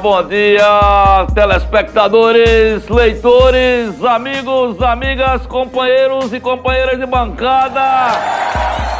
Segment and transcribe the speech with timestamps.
[0.00, 7.82] bom dia, telespectadores, leitores, amigos, amigas, companheiros e companheiras de bancada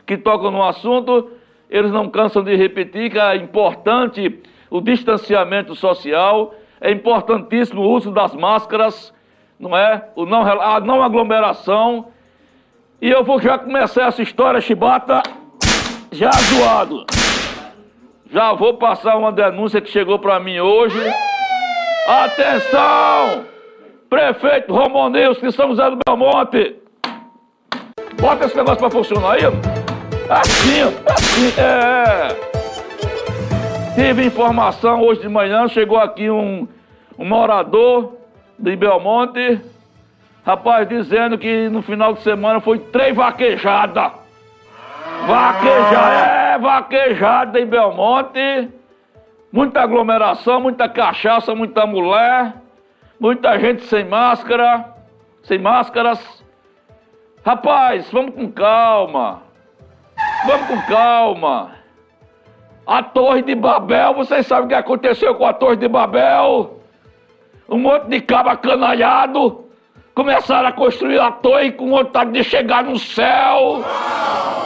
[0.06, 1.32] que tocam no assunto,
[1.70, 8.12] eles não cansam de repetir que é importante o distanciamento social, é importantíssimo o uso
[8.12, 9.14] das máscaras,
[9.58, 10.10] não é?
[10.16, 12.08] O não, a não aglomeração.
[13.02, 15.24] E eu vou já começar essa história, chibata,
[16.12, 17.06] já zoado.
[18.32, 21.00] Já vou passar uma denúncia que chegou para mim hoje.
[22.08, 23.46] Atenção!
[24.10, 26.76] Prefeito Romoneuso de São José do Belmonte.
[28.20, 29.42] Bota esse negócio pra funcionar aí.
[30.30, 32.28] Assim, ó, assim, é.
[33.96, 36.68] Tive informação hoje de manhã, chegou aqui um,
[37.18, 38.14] um morador
[38.58, 39.62] de Belmonte,
[40.46, 44.27] rapaz, dizendo que no final de semana foi três vaquejadas.
[45.28, 48.70] Vaquejada, é, vaquejada em Belmonte.
[49.52, 52.54] Muita aglomeração, muita cachaça, muita mulher,
[53.20, 54.94] muita gente sem máscara,
[55.44, 56.44] sem máscaras.
[57.46, 59.42] Rapaz, vamos com calma.
[60.46, 61.72] Vamos com calma.
[62.86, 66.80] A Torre de Babel, vocês sabem o que aconteceu com a Torre de Babel?
[67.68, 69.67] Um monte de cabo acanalhado
[70.18, 73.84] começaram a construir a torre com vontade de chegar no céu.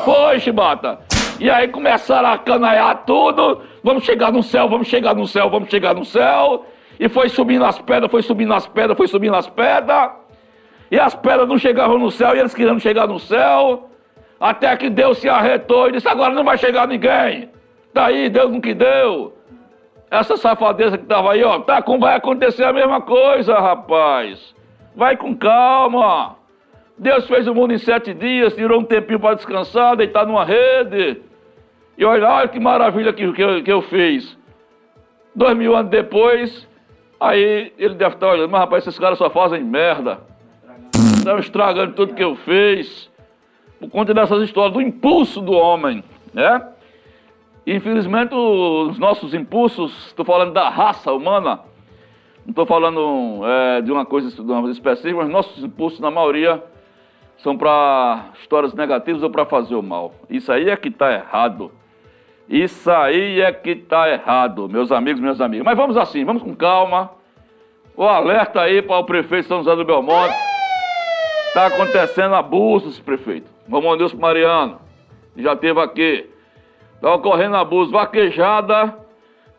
[0.06, 1.00] Foi, Chibata.
[1.42, 3.62] E aí começaram a canaiar tudo.
[3.84, 6.66] Vamos chegar no céu, vamos chegar no céu, vamos chegar no céu.
[6.98, 10.12] E foi subindo as pedras, foi subindo as pedras, foi subindo as pedras.
[10.90, 13.90] E as pedras não chegavam no céu, e eles queriam chegar no céu.
[14.40, 17.50] Até que Deus se arretou e disse: agora não vai chegar ninguém.
[17.94, 19.36] Tá aí, Deus não que deu.
[20.10, 24.61] Essa safadeza que tava aí, ó, tá com vai acontecer a mesma coisa, rapaz.
[24.96, 26.36] Vai com calma.
[26.98, 31.22] Deus fez o mundo em sete dias, tirou um tempinho para descansar, deitar numa rede.
[31.98, 34.38] E olha, olha que maravilha que, que, eu, que eu fiz.
[35.34, 36.68] Dois mil anos depois,
[37.20, 40.20] aí ele deve estar olhando, mas rapaz, esses caras só fazem merda.
[41.18, 43.10] Estão estragando tudo que eu fiz.
[43.80, 46.04] Por conta dessas histórias, do impulso do homem,
[46.34, 46.68] né?
[47.66, 51.62] Infelizmente, os nossos impulsos, estou falando da raça humana,
[52.46, 56.64] não estou falando é, de uma coisa de específica, mas nossos impulsos, na maioria,
[57.38, 60.14] são para histórias negativas ou para fazer o mal.
[60.30, 61.72] Isso aí é que está errado.
[62.50, 65.66] Isso aí é que está errado, meus amigos, minhas amigas.
[65.66, 67.12] Mas vamos assim, vamos com calma.
[67.96, 70.36] O alerta aí para o prefeito São José do Belmonte.
[71.48, 73.50] Está acontecendo abusos, prefeito.
[73.68, 74.80] Vamos Deus Mariano.
[75.38, 76.30] já teve aqui.
[76.96, 79.01] Está ocorrendo abuso, vaquejada.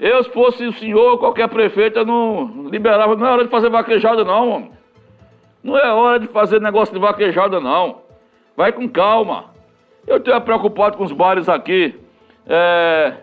[0.02, 3.14] Eu, se fosse o senhor, qualquer prefeito, eu não liberava.
[3.14, 4.72] Não é hora de fazer vaquejada, não, homem.
[5.62, 8.00] Não é hora de fazer negócio de vaquejada, não.
[8.56, 9.44] Vai com calma.
[10.04, 11.94] Eu estou preocupado com os bares aqui.
[12.48, 13.14] É,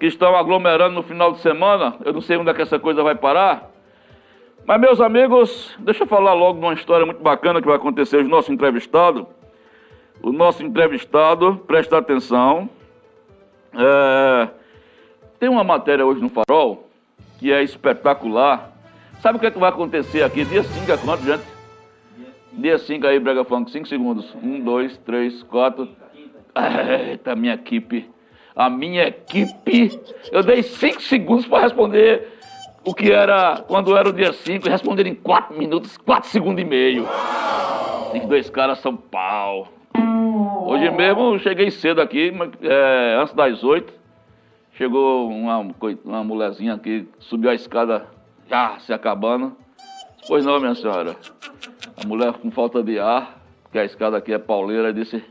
[0.00, 1.94] que estão aglomerando no final de semana.
[2.04, 3.70] Eu não sei onde é que essa coisa vai parar.
[4.66, 8.16] Mas, meus amigos, deixa eu falar logo de uma história muito bacana que vai acontecer
[8.16, 8.28] hoje.
[8.28, 9.28] Nosso entrevistado,
[10.20, 12.68] o nosso entrevistado, presta atenção.
[13.72, 14.48] É,
[15.38, 16.88] tem uma matéria hoje no Farol
[17.38, 18.72] que é espetacular.
[19.20, 20.44] Sabe o que, é que vai acontecer aqui?
[20.44, 21.44] Dia 5 é quanto, gente?
[22.52, 24.34] Dia 5 aí, Brega Funk, 5 segundos.
[24.42, 25.88] 1, 2, 3, 4.
[27.10, 28.08] Eita, minha equipe
[28.56, 30.00] a minha equipe.
[30.32, 32.32] Eu dei cinco segundos para responder
[32.82, 36.62] o que era quando era o dia 5 e responder em quatro minutos, quatro segundos
[36.62, 37.06] e meio.
[38.12, 39.68] Cinco, dois caras São Paulo.
[40.64, 43.92] Hoje mesmo cheguei cedo aqui, é, antes das oito.
[44.76, 45.58] Chegou uma,
[46.04, 48.06] uma mulherzinha aqui, subiu a escada,
[48.48, 49.56] já se acabando.
[50.28, 51.16] Pois não, minha senhora.
[52.02, 53.40] A mulher com falta de ar,
[53.72, 55.24] que a escada aqui é pauleira, disse: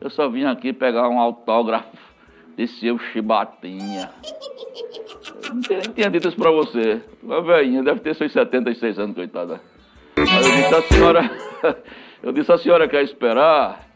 [0.00, 2.12] Eu só vim aqui pegar um autógrafo
[2.56, 4.10] Desceu chibatinha.
[5.70, 7.02] Eu não tinha dito isso pra você.
[7.22, 9.60] Uma velhinha, deve ter seus 76 anos, coitada.
[10.16, 11.30] Aí eu disse, a senhora.
[12.22, 13.91] eu disse, a senhora quer esperar?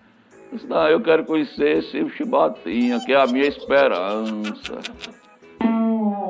[0.52, 4.78] Disse, não, eu quero conhecer esse chibatinha, que é a minha esperança.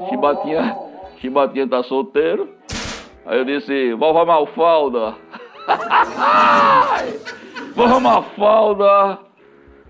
[0.08, 0.76] Chibatinha,
[1.18, 2.48] chibatinha tá solteiro.
[3.24, 5.14] Aí eu disse, vovó Malfalda.
[7.74, 9.18] vovó Malfalda.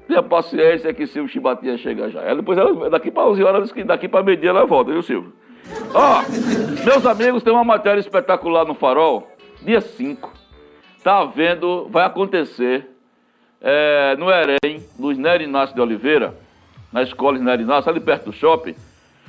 [0.09, 2.23] Tenha paciência que Silvio Chibatinha chega já.
[2.23, 5.33] Ela, depois, ela, daqui para 11 horas, daqui para meio-dia ela volta, viu, Silvio?
[5.93, 9.27] Ó, oh, meus amigos, tem uma matéria espetacular no Farol,
[9.63, 10.33] dia 5.
[11.03, 12.96] Tá vendo, vai acontecer
[13.61, 16.35] é, no Erém, no Nery Inácio de Oliveira,
[16.93, 18.75] na escola Nery Inácio, ali perto do shopping,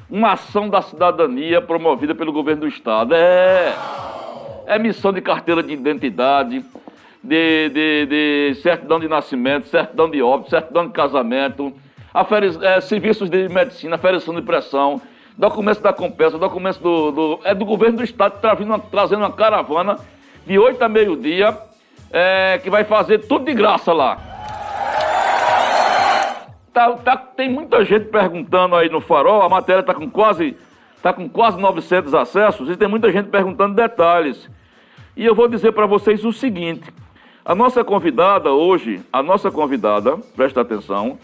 [0.09, 3.13] uma ação da cidadania promovida pelo governo do estado.
[3.13, 3.73] É,
[4.65, 6.63] é missão de carteira de identidade,
[7.23, 11.73] de, de, de certidão de nascimento, certidão de óbito, certidão de casamento,
[12.13, 15.01] aferi, é, serviços de medicina, aferição de pressão,
[15.37, 19.31] documentos da compensa, documentos do, do, é do governo do estado tá vindo, trazendo uma
[19.31, 19.97] caravana
[20.45, 21.57] de 8 a meio-dia,
[22.11, 24.17] é, que vai fazer tudo de graça lá.
[26.73, 30.55] Tá, tá, tem muita gente perguntando aí no farol, a matéria está com quase
[31.01, 34.49] tá com quase 900 acessos e tem muita gente perguntando detalhes.
[35.15, 36.93] E eu vou dizer para vocês o seguinte:
[37.43, 41.17] a nossa convidada hoje, a nossa convidada, presta atenção,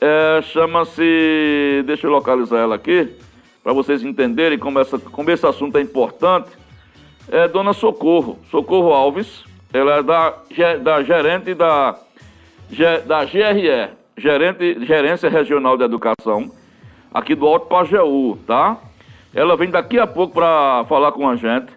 [0.00, 1.82] é, chama-se.
[1.86, 3.08] Deixa eu localizar ela aqui,
[3.62, 6.50] para vocês entenderem como, essa, como esse assunto é importante.
[7.30, 9.44] É Dona Socorro, Socorro Alves.
[9.72, 10.34] Ela é da,
[10.82, 11.96] da gerente da,
[13.06, 16.50] da GRE, gerente, Gerência Regional de Educação,
[17.12, 18.78] aqui do Alto Pajeú, tá?
[19.34, 21.72] Ela vem daqui a pouco para falar com a gente,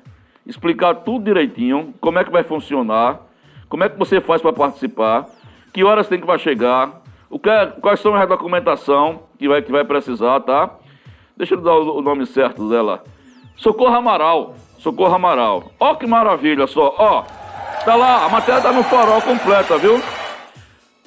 [0.46, 3.20] explicar tudo direitinho, como é que vai funcionar
[3.74, 5.26] como é que você faz para participar?
[5.74, 7.02] Que horas tem que vai chegar?
[7.28, 10.70] O que é, quais são as documentação que vai, que vai precisar, tá?
[11.36, 13.04] Deixa eu dar o, o nome certo dela.
[13.56, 14.54] Socorro Amaral.
[14.78, 15.72] Socorro Amaral.
[15.80, 16.94] Ó que maravilha só.
[17.00, 17.24] Ó,
[17.84, 20.02] tá lá, a matéria tá no farol completa, viu?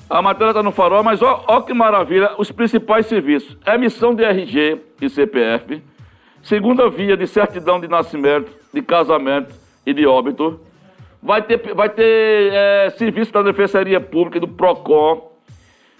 [0.08, 3.56] A matéria tá no farol, mas ó, ó que maravilha, os principais serviços.
[3.66, 5.82] Emissão de RG e CPF,
[6.42, 10.60] segunda via de certidão de nascimento, de casamento e de óbito,
[11.22, 15.32] vai ter, vai ter é, serviço da Defensoria Pública, do PROCON,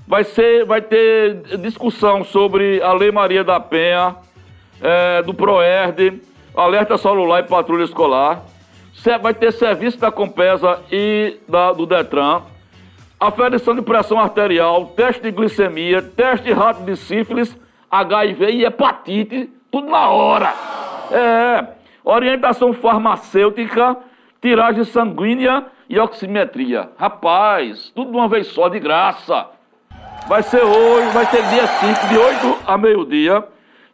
[0.06, 4.16] vai, ser, vai ter discussão sobre a Lei Maria da Penha,
[4.80, 6.20] é, do PROERD,
[6.54, 8.44] alerta celular e patrulha escolar,
[9.20, 12.42] vai ter serviço da Compesa e da, do Detran,
[13.20, 17.56] aferição de pressão arterial, teste de glicemia, teste rápido de sífilis,
[17.90, 20.52] HIV e hepatite, tudo na hora.
[21.10, 21.66] É,
[22.04, 23.96] orientação farmacêutica,
[24.40, 26.90] tiragem sanguínea e oximetria.
[26.98, 29.46] Rapaz, tudo de uma vez só, de graça.
[30.28, 33.44] Vai ser hoje, vai ser dia 5, de 8 a meio-dia.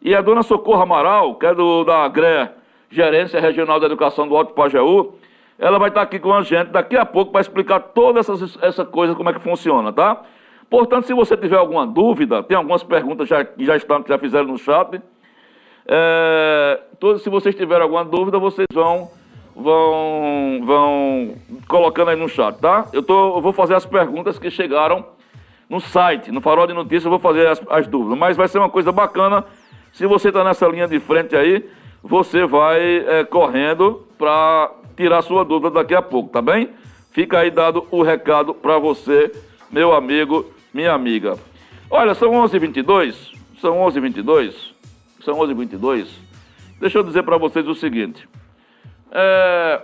[0.01, 2.49] E a dona Socorro Amaral, que é do, da GRE,
[2.93, 5.15] Gerência Regional da Educação do Alto Pajeú,
[5.57, 8.85] ela vai estar aqui com a gente daqui a pouco para explicar toda essa, essa
[8.85, 10.21] coisa, como é que funciona, tá?
[10.69, 14.17] Portanto, se você tiver alguma dúvida, tem algumas perguntas já, que já estão, que já
[14.17, 15.01] fizeram no chat.
[15.85, 19.09] É, todos, se vocês tiverem alguma dúvida, vocês vão
[19.55, 21.35] vão, vão
[21.67, 22.87] colocando aí no chat, tá?
[22.91, 25.05] Eu, tô, eu vou fazer as perguntas que chegaram
[25.69, 28.17] no site, no Farol de Notícias, eu vou fazer as, as dúvidas.
[28.17, 29.45] Mas vai ser uma coisa bacana.
[29.91, 31.69] Se você está nessa linha de frente aí,
[32.03, 36.69] você vai é, correndo para tirar sua dúvida daqui a pouco, tá bem?
[37.11, 39.31] Fica aí dado o recado para você,
[39.71, 41.37] meu amigo, minha amiga.
[41.89, 44.53] Olha, são 11h22, são 11h22,
[45.21, 46.07] são 11h22.
[46.79, 48.27] Deixa eu dizer para vocês o seguinte.
[49.11, 49.81] É,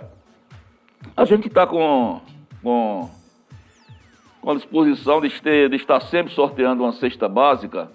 [1.16, 2.20] a gente está com,
[2.62, 3.08] com,
[4.42, 7.90] com a disposição de, ter, de estar sempre sorteando uma cesta básica.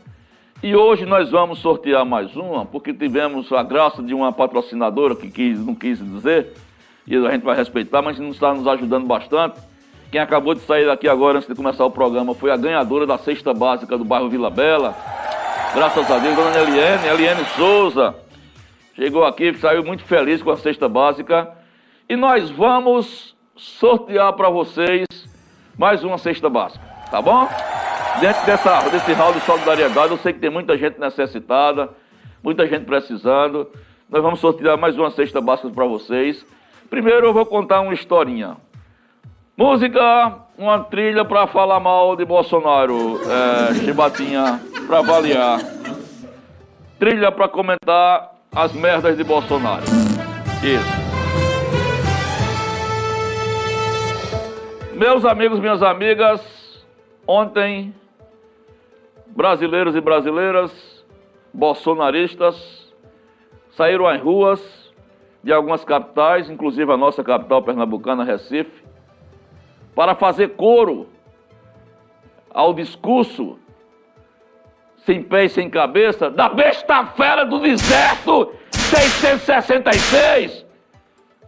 [0.63, 5.29] E hoje nós vamos sortear mais uma, porque tivemos a graça de uma patrocinadora que
[5.29, 6.53] quis, não quis dizer,
[7.05, 9.59] e a gente vai respeitar, mas está nos ajudando bastante.
[10.09, 13.17] Quem acabou de sair daqui agora, antes de começar o programa, foi a ganhadora da
[13.17, 14.95] cesta básica do bairro Vila Bela.
[15.75, 18.15] Graças a Deus, dona Eliane, Eliane Souza.
[18.95, 21.51] Chegou aqui, saiu muito feliz com a cesta básica.
[22.07, 25.05] E nós vamos sortear para vocês
[25.77, 26.85] mais uma cesta básica,
[27.15, 27.47] tá bom?
[28.19, 31.89] Dentro dessa, desse hall de solidariedade, eu sei que tem muita gente necessitada,
[32.43, 33.69] muita gente precisando.
[34.09, 36.45] Nós vamos sortear mais uma cesta básica para vocês.
[36.89, 38.57] Primeiro eu vou contar uma historinha.
[39.55, 45.59] Música, uma trilha para falar mal de Bolsonaro, é, chibatinha para avaliar.
[46.99, 49.85] Trilha para comentar as merdas de Bolsonaro.
[50.61, 51.05] Isso.
[54.93, 56.54] Meus amigos, minhas amigas,
[57.27, 57.93] ontem,
[59.27, 61.05] brasileiros e brasileiras,
[61.53, 62.93] bolsonaristas,
[63.71, 64.93] saíram às ruas
[65.43, 68.83] de algumas capitais, inclusive a nossa capital pernambucana, Recife,
[69.93, 71.07] para fazer coro
[72.49, 73.59] ao discurso
[75.05, 80.65] sem pé e sem cabeça da besta fera do deserto 666,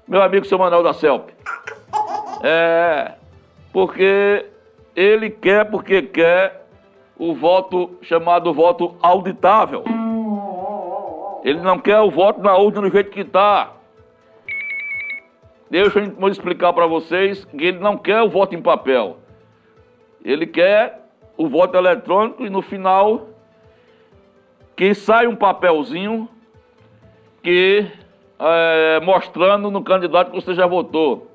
[0.08, 1.32] meu amigo seu Manuel da CELP.
[2.44, 3.14] É,
[3.74, 4.46] porque
[4.98, 6.66] ele quer, porque quer
[7.20, 9.84] o voto chamado voto auditável.
[11.44, 13.74] Ele não quer o voto na urna do jeito que está.
[15.70, 19.18] Deixa eu explicar para vocês que ele não quer o voto em papel.
[20.26, 21.00] Ele quer
[21.38, 23.28] o voto eletrônico e no final
[24.76, 26.28] que sai um papelzinho
[27.44, 27.86] que
[28.40, 31.28] é, mostrando no candidato que você já votou.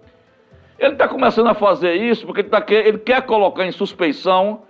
[0.82, 4.62] Ele está começando a fazer isso porque ele, tá, ele, quer colocar em suspeição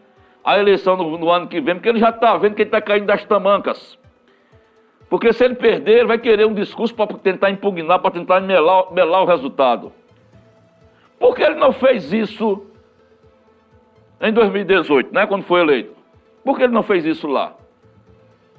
[0.44, 2.82] a eleição no, no ano que vem, porque ele já está vendo que ele está
[2.82, 3.98] caindo das tamancas.
[5.08, 8.92] Porque se ele perder, ele vai querer um discurso para tentar impugnar, para tentar melar,
[8.92, 9.90] melar o resultado.
[11.18, 12.66] Por que ele não fez isso
[14.20, 15.96] em 2018, né, quando foi eleito?
[16.44, 17.54] Por que ele não fez isso lá?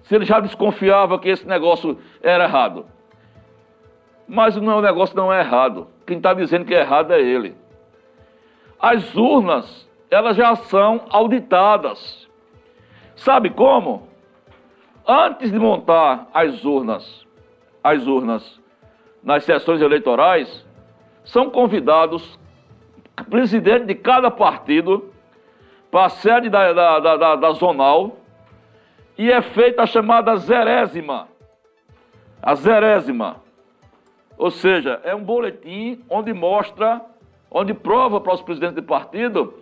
[0.06, 2.88] Se ele já desconfiava que esse negócio era errado.
[4.28, 5.93] Mas o negócio não é errado.
[6.06, 7.56] Quem está dizendo que é errado é ele.
[8.80, 12.28] As urnas, elas já são auditadas.
[13.16, 14.14] Sabe como?
[15.08, 17.26] antes de montar as urnas,
[17.84, 18.62] as urnas
[19.22, 20.66] nas sessões eleitorais,
[21.24, 22.40] são convidados
[23.30, 25.12] presidente de cada partido
[25.92, 28.18] para a sede da, da, da, da, zonal
[29.18, 31.28] e é feita a chamada zerésima.
[32.42, 33.43] A zerésima.
[34.44, 37.00] Ou seja, é um boletim onde mostra,
[37.50, 39.54] onde prova para os presidentes de partido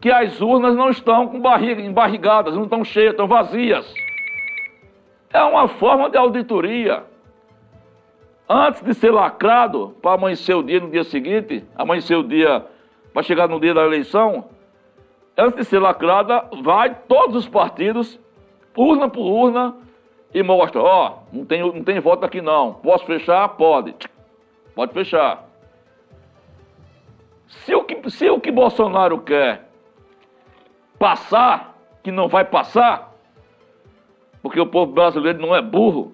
[0.00, 3.92] que as urnas não estão com barriga, embarrigadas, não estão cheias, estão vazias.
[5.32, 7.02] É uma forma de auditoria.
[8.48, 12.64] Antes de ser lacrado, para amanhecer o dia no dia seguinte, amanhecer o dia,
[13.12, 14.44] para chegar no dia da eleição,
[15.36, 18.16] antes de ser lacrada, vai todos os partidos,
[18.76, 19.74] urna por urna,
[20.32, 22.74] e mostra, ó, não tem, não tem voto aqui não.
[22.74, 23.48] Posso fechar?
[23.48, 23.92] Pode.
[24.74, 25.44] Pode fechar.
[27.46, 29.68] Se o que, se o que Bolsonaro quer
[30.98, 33.12] passar, que não vai passar,
[34.42, 36.12] porque o povo brasileiro não é burro.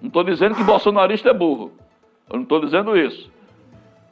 [0.00, 1.72] Não estou dizendo que bolsonarista é burro.
[2.28, 3.30] Eu não estou dizendo isso.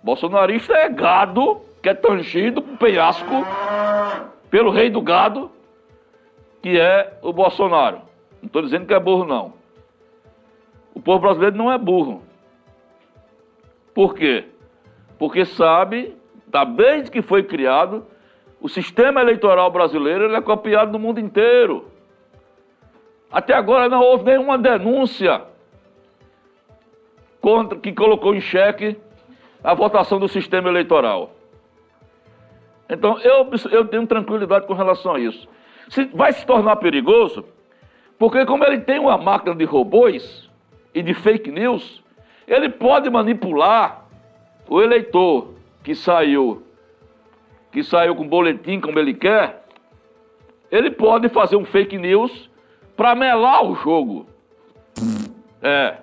[0.03, 3.45] Bolsonarista é gado que é tangido por penhasco
[4.51, 5.51] pelo rei do gado,
[6.63, 8.03] que é o Bolsonaro.
[8.41, 9.53] Não estou dizendo que é burro, não.
[10.95, 12.23] O povo brasileiro não é burro.
[13.99, 14.45] Por quê?
[15.19, 16.17] Porque sabe,
[16.77, 18.07] desde que foi criado,
[18.61, 21.91] o sistema eleitoral brasileiro é copiado no mundo inteiro.
[23.29, 25.43] Até agora não houve nenhuma denúncia
[27.41, 28.97] contra que colocou em xeque
[29.65, 31.33] a votação do sistema eleitoral.
[32.89, 35.49] Então eu, eu tenho tranquilidade com relação a isso.
[35.89, 37.45] Se, vai se tornar perigoso,
[38.17, 40.49] porque como ele tem uma máquina de robôs
[40.95, 42.01] e de fake news,
[42.49, 44.05] ele pode manipular
[44.67, 46.63] o eleitor que saiu,
[47.71, 49.63] que saiu com boletim como ele quer,
[50.71, 52.51] ele pode fazer um fake news
[52.97, 54.27] para melar o jogo.
[55.63, 55.97] É.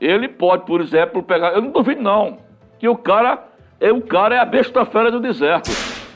[0.00, 1.52] Ele pode, por exemplo, pegar.
[1.52, 2.38] Eu não duvido, não.
[2.78, 3.44] Que o cara
[3.78, 5.70] é o cara é a besta fera do deserto.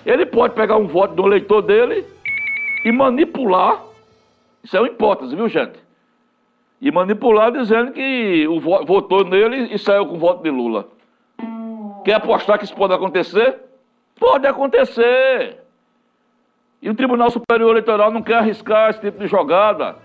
[0.07, 2.07] Ele pode pegar um voto do eleitor dele
[2.85, 3.83] e manipular,
[4.62, 5.84] isso é uma hipótese, viu gente?
[6.85, 10.87] E manipular dizendo que o votou nele e saiu com o voto de Lula.
[12.05, 13.59] Quer apostar que isso pode acontecer?
[14.21, 15.62] Pode acontecer.
[16.83, 19.97] E o Tribunal Superior Eleitoral não quer arriscar esse tipo de jogada,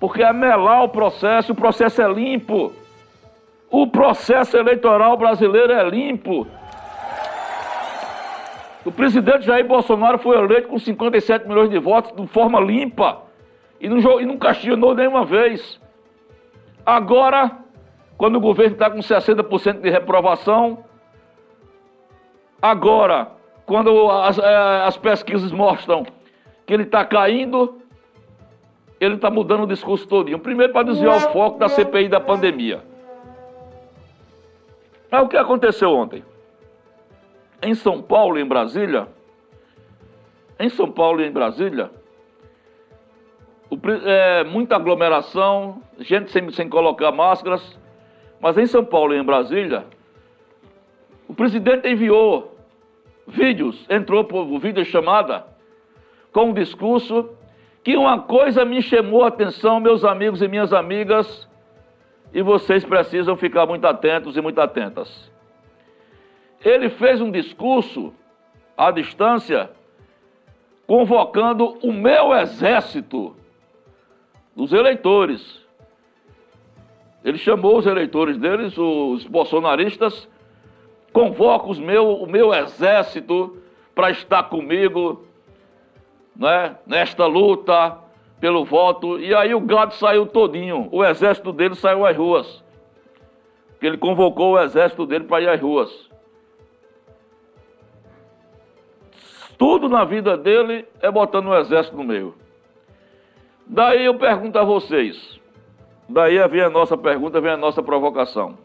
[0.00, 2.72] porque é melar o processo, o processo é limpo.
[3.70, 6.46] O processo eleitoral brasileiro é limpo.
[8.82, 13.24] O presidente Jair Bolsonaro foi eleito com 57 milhões de votos de forma limpa
[13.78, 15.78] e não, e não castigou nenhuma vez.
[16.88, 17.58] Agora,
[18.16, 20.86] quando o governo está com 60% de reprovação,
[22.62, 23.30] agora,
[23.66, 26.06] quando as, é, as pesquisas mostram
[26.64, 27.78] que ele está caindo,
[28.98, 30.38] ele está mudando o discurso todinho.
[30.38, 32.82] Primeiro para desviar o foco da CPI da pandemia.
[35.10, 36.24] É o que aconteceu ontem.
[37.60, 39.08] Em São Paulo e em Brasília,
[40.58, 41.90] em São Paulo e em Brasília,
[43.70, 47.78] o, é, muita aglomeração, gente sem, sem colocar máscaras,
[48.40, 49.84] mas em São Paulo e em Brasília,
[51.28, 52.56] o presidente enviou
[53.26, 55.44] vídeos, entrou por vídeo chamada
[56.32, 57.30] com um discurso
[57.84, 61.48] que uma coisa me chamou a atenção, meus amigos e minhas amigas,
[62.32, 65.30] e vocês precisam ficar muito atentos e muito atentas.
[66.64, 68.12] Ele fez um discurso
[68.76, 69.70] à distância,
[70.86, 73.37] convocando o meu exército
[74.58, 75.64] dos eleitores.
[77.24, 80.28] Ele chamou os eleitores deles, os bolsonaristas,
[81.12, 83.56] convoca os meu, o meu exército
[83.94, 85.24] para estar comigo
[86.34, 87.98] né, nesta luta
[88.40, 89.20] pelo voto.
[89.20, 92.64] E aí o gado saiu todinho, o exército dele saiu às ruas.
[93.80, 96.10] Ele convocou o exército dele para ir às ruas.
[99.56, 102.34] Tudo na vida dele é botando o exército no meio.
[103.68, 105.38] Daí eu pergunto a vocês,
[106.08, 108.56] daí vem a nossa pergunta, vem a nossa provocação.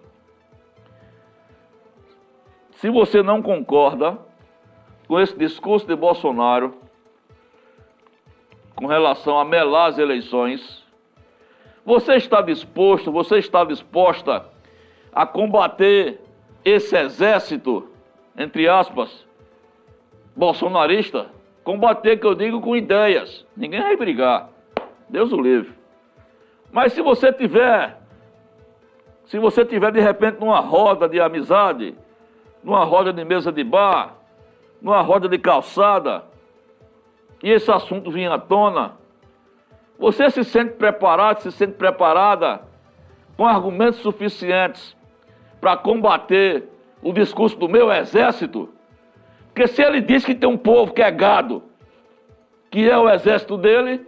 [2.76, 4.18] Se você não concorda
[5.06, 6.74] com esse discurso de Bolsonaro
[8.76, 10.86] com relação a melar as eleições,
[11.86, 14.46] você está disposto, você está disposta
[15.12, 16.22] a combater
[16.64, 17.90] esse exército,
[18.38, 19.28] entre aspas,
[20.34, 21.30] bolsonarista?
[21.62, 23.46] Combater, que eu digo, com ideias.
[23.56, 24.50] Ninguém vai brigar.
[25.10, 25.74] Deus o livre.
[26.72, 27.98] Mas se você tiver,
[29.26, 31.96] se você tiver de repente numa roda de amizade,
[32.64, 34.16] numa roda de mesa de bar,
[34.82, 36.24] numa roda de calçada,
[37.44, 38.94] e esse assunto vir à tona,
[40.00, 42.62] você se sente preparado, se sente preparada
[43.38, 44.96] com argumentos suficientes
[45.62, 46.68] para combater
[47.02, 48.70] o discurso do meu exército?
[49.48, 51.64] Porque se ele diz que tem um povo que é gado,
[52.72, 54.06] que é o exército dele,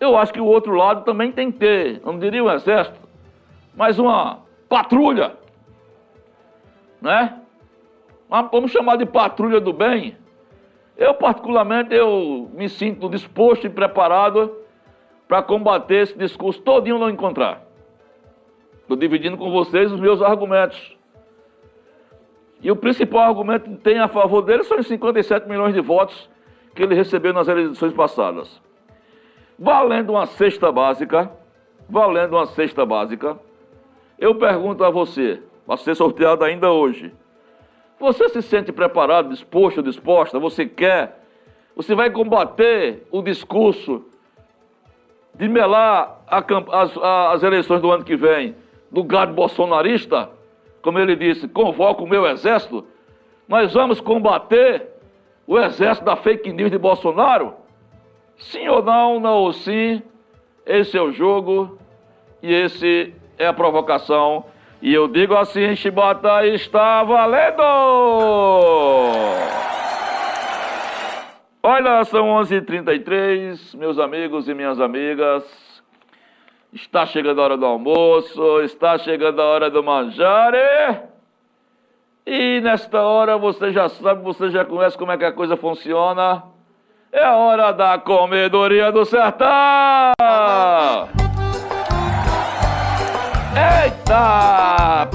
[0.00, 2.98] eu acho que o outro lado também tem que ter, não diria um exército,
[3.76, 5.38] mas uma patrulha
[7.00, 7.40] né?
[8.28, 10.16] Vamos chamar de patrulha do bem.
[10.96, 14.54] Eu, particularmente, eu me sinto disposto e preparado
[15.26, 17.62] para combater esse discurso todinho não encontrar.
[18.82, 20.96] Estou dividindo com vocês os meus argumentos.
[22.62, 26.28] E o principal argumento que tem a favor dele são os 57 milhões de votos
[26.74, 28.60] que ele recebeu nas eleições passadas.
[29.62, 31.30] Valendo uma cesta básica,
[31.86, 33.38] valendo uma cesta básica,
[34.18, 37.12] eu pergunto a você, vai ser sorteado ainda hoje.
[37.98, 40.38] Você se sente preparado, disposto, disposta?
[40.38, 41.22] Você quer?
[41.76, 44.02] Você vai combater o discurso
[45.34, 46.42] de melar a,
[46.80, 46.96] as,
[47.34, 48.56] as eleições do ano que vem
[48.90, 50.30] do gado bolsonarista?
[50.80, 52.86] Como ele disse, convoca o meu exército.
[53.46, 54.88] Nós vamos combater
[55.46, 57.59] o exército da fake news de Bolsonaro?
[58.40, 60.02] Sim ou não, não ou sim?
[60.66, 61.78] Esse é o jogo
[62.42, 64.44] e esse é a provocação
[64.82, 67.62] e eu digo assim, Chibata está valendo!
[71.62, 75.44] Olha, são 11h33, meus amigos e minhas amigas.
[76.72, 80.54] Está chegando a hora do almoço, está chegando a hora do manjar.
[82.24, 86.42] E nesta hora você já sabe, você já conhece como é que a coisa funciona.
[87.12, 89.48] É hora da comedoria do sertão!
[93.82, 95.08] Eita!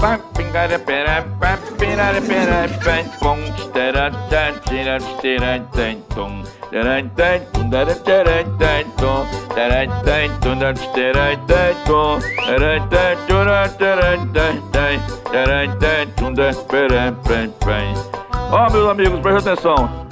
[18.51, 20.04] Ó, oh, meus amigos, preste atenção.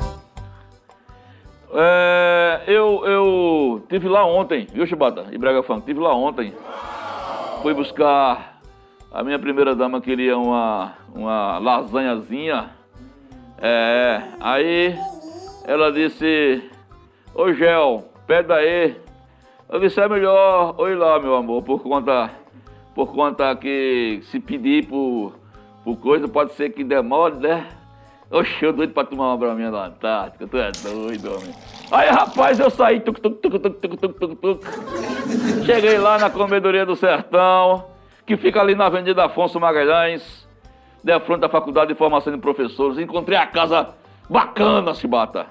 [1.76, 5.26] É, eu, eu tive lá ontem, viu, Chibata?
[5.32, 6.54] E Brega Funk, tive lá ontem.
[7.62, 8.62] Fui buscar.
[9.12, 12.72] A minha primeira dama queria uma, uma lasanhazinha.
[13.60, 14.96] É, aí
[15.66, 16.70] ela disse:
[17.34, 18.96] Ô Gel, pede aí.
[19.70, 22.30] Eu disse: É melhor, oi lá, meu amor, por conta,
[22.94, 25.34] por conta que se pedir por,
[25.84, 27.68] por coisa pode ser que demore, né?
[28.34, 31.54] Oxe, eu doido pra tomar uma braminha da Antártica, tu é doido, homem.
[31.92, 34.66] Aí, rapaz, eu saí, tuc, tuc, tuc, tuc, tuc, tuc, tuc, tuc.
[35.64, 37.86] Cheguei lá na Comedoria do Sertão,
[38.26, 40.48] que fica ali na Avenida Afonso Magalhães,
[41.04, 42.98] de frente da Faculdade de Formação de Professores.
[42.98, 43.90] Encontrei a casa
[44.28, 45.46] bacana, Chibata.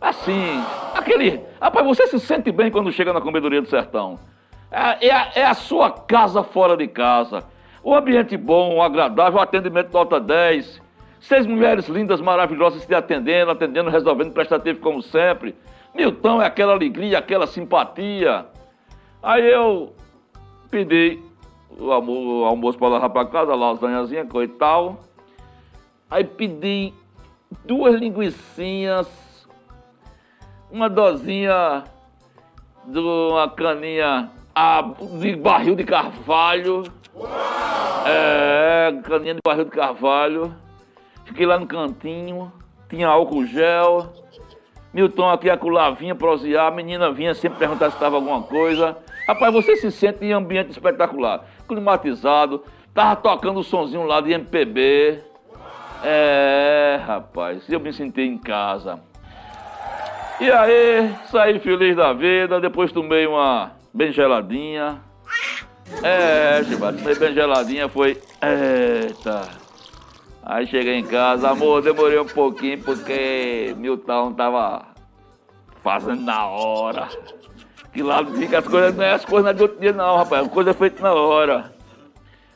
[0.00, 0.62] Assim,
[0.94, 1.40] aquele...
[1.60, 4.20] Rapaz, você se sente bem quando chega na Comedoria do Sertão.
[4.70, 7.42] É, é, a, é a sua casa fora de casa.
[7.82, 10.83] O ambiente bom, agradável, atendimento nota 10
[11.24, 15.54] Seis mulheres lindas, maravilhosas te atendendo, atendendo, resolvendo, prestativo como sempre.
[15.94, 18.44] Milton é aquela alegria, aquela simpatia.
[19.22, 19.94] Aí eu
[20.70, 21.18] pedi
[21.70, 21.90] o
[22.44, 25.00] almoço para levar para casa, lasanhazinha, coisa e tal.
[26.10, 26.92] Aí pedi
[27.64, 29.08] duas linguiçinhas,
[30.70, 31.84] uma dosinha
[32.84, 34.30] de uma caninha
[35.18, 36.82] de barril de carvalho.
[38.06, 40.63] É, caninha de barril de carvalho
[41.24, 42.52] Fiquei lá no cantinho,
[42.88, 44.12] tinha álcool gel.
[44.92, 48.96] Milton aqui acolá vinha prosear, a menina vinha sempre perguntar se estava alguma coisa.
[49.26, 52.62] Rapaz, você se sente em ambiente espetacular, climatizado,
[52.94, 55.20] tava tocando o sonzinho lá de MPB.
[56.04, 59.00] É, rapaz, eu me senti em casa.
[60.38, 65.00] E aí, saí feliz da vida, depois tomei uma bem geladinha.
[66.02, 68.20] É, Chibato, tomei bem geladinha, foi.
[68.42, 69.63] Eita.
[70.46, 74.84] Aí cheguei em casa, amor, demorei um pouquinho porque Milton tava
[75.82, 77.08] fazendo na hora.
[77.94, 80.50] Que lá fica as coisas, não é as coisas do outro dia não, rapaz, a
[80.50, 81.72] coisa é feita na hora.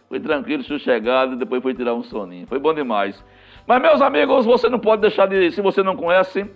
[0.06, 2.46] Foi tranquilo, sossegado, depois foi tirar um soninho.
[2.46, 3.24] Foi bom demais.
[3.66, 5.50] Mas, meus amigos, você não pode deixar de.
[5.50, 6.50] Se você não conhece,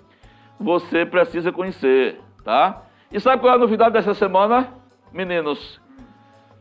[0.59, 2.83] você precisa conhecer, tá?
[3.11, 4.68] E sabe qual é a novidade dessa semana?
[5.12, 5.81] Meninos,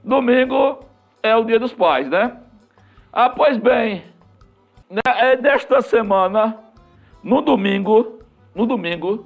[0.03, 0.79] domingo
[1.23, 2.37] é o dia dos pais, né?
[3.13, 4.03] Ah, pois bem,
[4.91, 6.57] né, é desta semana,
[7.23, 8.19] no domingo,
[8.53, 9.25] no domingo,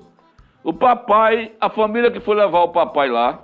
[0.63, 3.39] o papai, a família que foi levar o papai lá,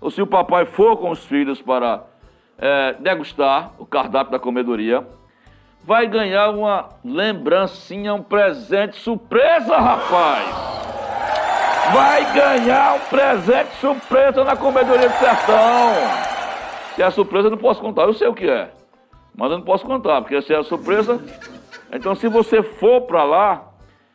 [0.00, 2.02] ou se o papai for com os filhos para
[2.58, 5.06] é, degustar o cardápio da comedoria,
[5.84, 10.44] vai ganhar uma lembrancinha, um presente surpresa, rapaz!
[11.92, 15.92] Vai ganhar um presente surpresa na comedoria do sertão!
[16.96, 18.77] Se é surpresa, eu não posso contar, eu sei o que é.
[19.38, 21.24] Mas eu não posso contar, porque essa é a surpresa.
[21.92, 23.68] Então, se você for para lá,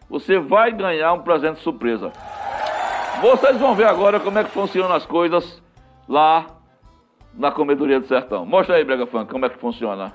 [0.10, 2.12] você vai ganhar um presente surpresa.
[3.22, 5.64] Vocês vão ver agora como é que funcionam as coisas
[6.10, 6.46] lá
[7.34, 8.46] na Comedoria do Sertão.
[8.46, 10.12] Mostra aí, Brega Funk, como é que funciona.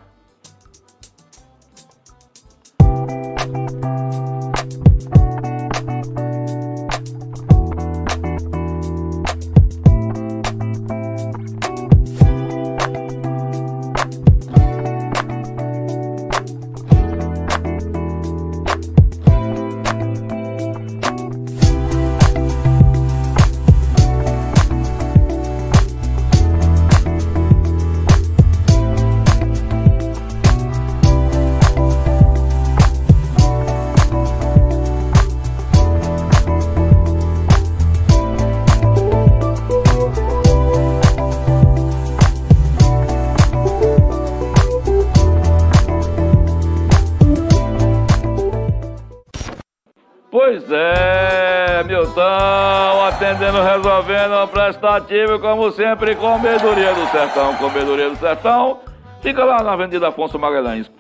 [54.38, 57.54] Resolvendo, prestativo, como sempre, Comedoria do Sertão.
[57.56, 58.78] Comedoria do Sertão
[59.20, 60.90] fica lá na Avenida Afonso Magalhães.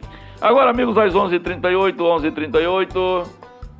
[0.40, 3.26] Agora, amigos, às 11h38, 11h38,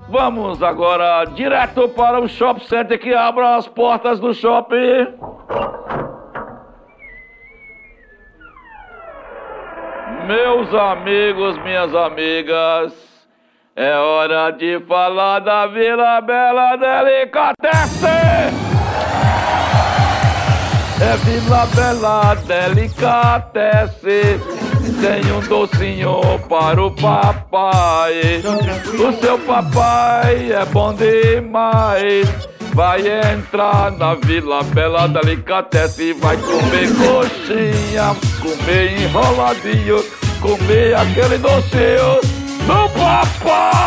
[0.08, 5.14] vamos agora direto para o Shop Center que abre as portas do shopping.
[10.26, 12.92] Meus amigos, minhas amigas,
[13.74, 18.67] é hora de falar da Vila Bela Delicatessen!
[21.00, 24.40] É Vila Bela Delicatessen
[25.00, 28.42] Tem um docinho para o papai.
[28.98, 32.28] O seu papai é bom demais.
[32.74, 40.04] Vai entrar na Vila Bela Delicatessen E vai comer coxinha Comer enroladinho
[40.40, 42.20] Comer aquele docinho
[42.66, 43.78] do papai!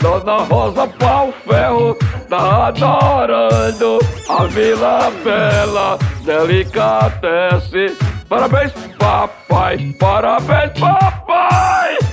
[0.00, 1.96] Dona Rosa Pau Ferro
[2.28, 7.96] tá adorando a Vila Bela Delicatesse.
[8.28, 11.98] Parabéns, papai, parabéns, papai!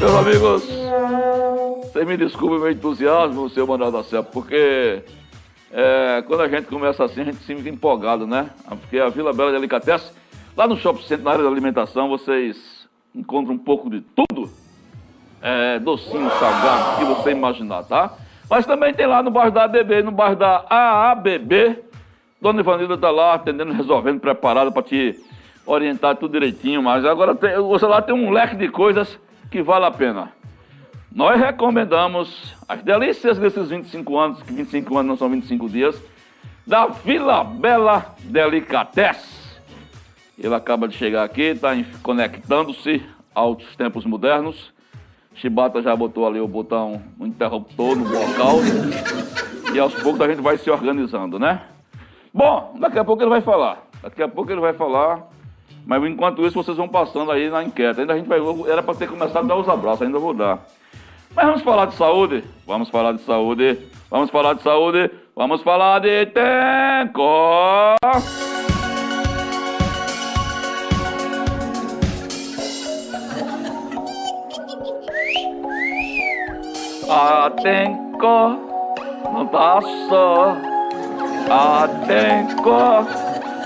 [0.00, 0.62] Meus amigos,
[1.82, 5.02] vocês me desculpem meu entusiasmo, seu Manuel da Serra, porque
[5.72, 8.50] é, quando a gente começa assim, a gente se fica empolgado, né?
[8.68, 10.10] Porque a Vila Bela Delicatesse,
[10.56, 12.77] lá no Shopping Center, na área da alimentação, vocês
[13.14, 14.50] encontram um pouco de tudo.
[15.40, 18.12] É, docinho, salgado, que você imaginar, tá?
[18.50, 21.84] Mas também tem lá no bairro da ADB, no bairro da AABB.
[22.40, 25.18] Dona Ivanilda está lá atendendo, resolvendo, preparada para te
[25.66, 26.82] orientar tudo direitinho.
[26.82, 29.18] Mas agora tem, você lá tem um leque de coisas
[29.50, 30.32] que vale a pena.
[31.12, 36.00] Nós recomendamos as delícias desses 25 anos, que 25 anos não são 25 dias,
[36.66, 39.37] da Vila Bela Delicatessen.
[40.38, 41.70] Ele acaba de chegar aqui, está
[42.02, 43.02] conectando-se
[43.34, 44.72] aos tempos modernos.
[45.34, 48.58] Chibata já botou ali o botão, o interruptor no local.
[49.74, 51.62] E aos poucos a gente vai se organizando, né?
[52.32, 53.82] Bom, daqui a pouco ele vai falar.
[54.02, 55.26] Daqui a pouco ele vai falar.
[55.84, 58.00] Mas enquanto isso, vocês vão passando aí na enquete.
[58.00, 58.38] Ainda a gente vai.
[58.70, 60.60] Era para ter começado a dar os abraços, ainda vou dar.
[61.34, 62.44] Mas vamos falar de saúde?
[62.66, 63.78] Vamos falar de saúde.
[64.10, 65.10] Vamos falar de saúde.
[65.34, 67.18] Vamos falar de tempo.
[77.10, 78.58] Atenco
[79.32, 80.56] não tá só.
[81.48, 83.06] Atenco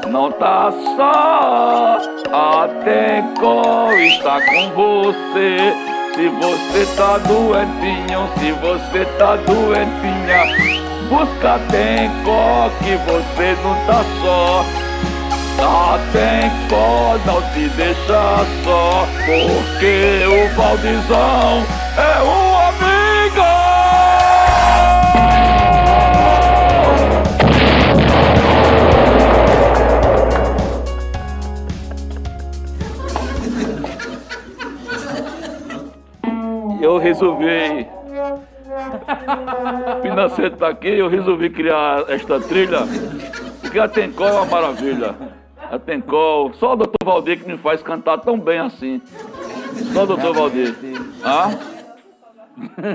[0.09, 1.99] não tá só.
[2.31, 5.75] Atenco está com você.
[6.15, 10.45] Se você tá doentinho, se você tá doentinha,
[11.09, 14.65] busca Atenco que você não tá só.
[15.59, 21.65] Atenco não te deixa só, porque o Valdizão
[21.97, 22.52] é um
[37.23, 37.89] resolvi.
[39.99, 42.81] O financeiro está aqui, eu resolvi criar esta trilha,
[43.61, 45.15] porque a Tencol é uma maravilha.
[45.71, 49.01] A Tencol, só o doutor Valdir que me faz cantar tão bem assim.
[49.93, 50.75] Só o doutor Valdir.
[51.25, 51.51] Ah?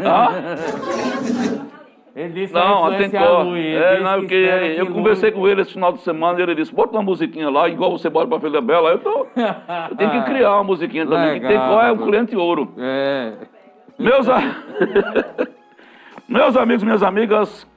[0.06, 0.30] Ah?
[2.16, 3.56] Ele disse Não, a Tencol.
[3.56, 6.74] É, não, que que eu conversei com ele esse final de semana e ele disse:
[6.74, 8.90] bota uma musiquinha lá, igual você bora pra Filha Bela.
[8.90, 11.52] Eu, tô, eu tenho que criar uma musiquinha também, Legal.
[11.52, 12.74] Tencol é um cliente ouro.
[12.78, 13.34] É.
[13.98, 14.40] Meus, a...
[16.28, 17.68] Meus amigos, minhas amigas,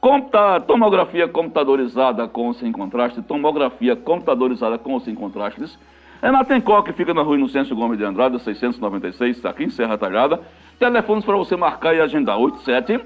[0.00, 5.78] compa- tomografia computadorizada com ou sem contraste, tomografia computadorizada com ou sem contrastes,
[6.22, 9.96] é na Tencó, que fica na rua Inocêncio Gomes de Andrade, 696, aqui em Serra
[9.96, 10.40] Talhada.
[10.78, 12.98] Telefones para você marcar e agendar 87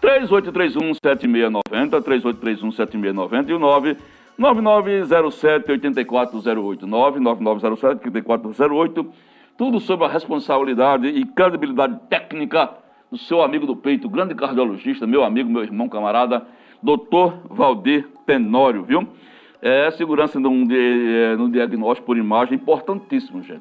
[0.00, 3.96] 3831 7690, 3831 7690 e o 9
[4.36, 9.06] 9907 8408, 99907 8408.
[9.60, 12.70] Tudo sob a responsabilidade e credibilidade técnica
[13.12, 16.46] do seu amigo do peito, grande cardiologista, meu amigo, meu irmão, camarada,
[16.82, 19.06] doutor Valdir Tenório, viu?
[19.60, 23.60] É segurança no, di- no diagnóstico por imagem, importantíssimo, gente.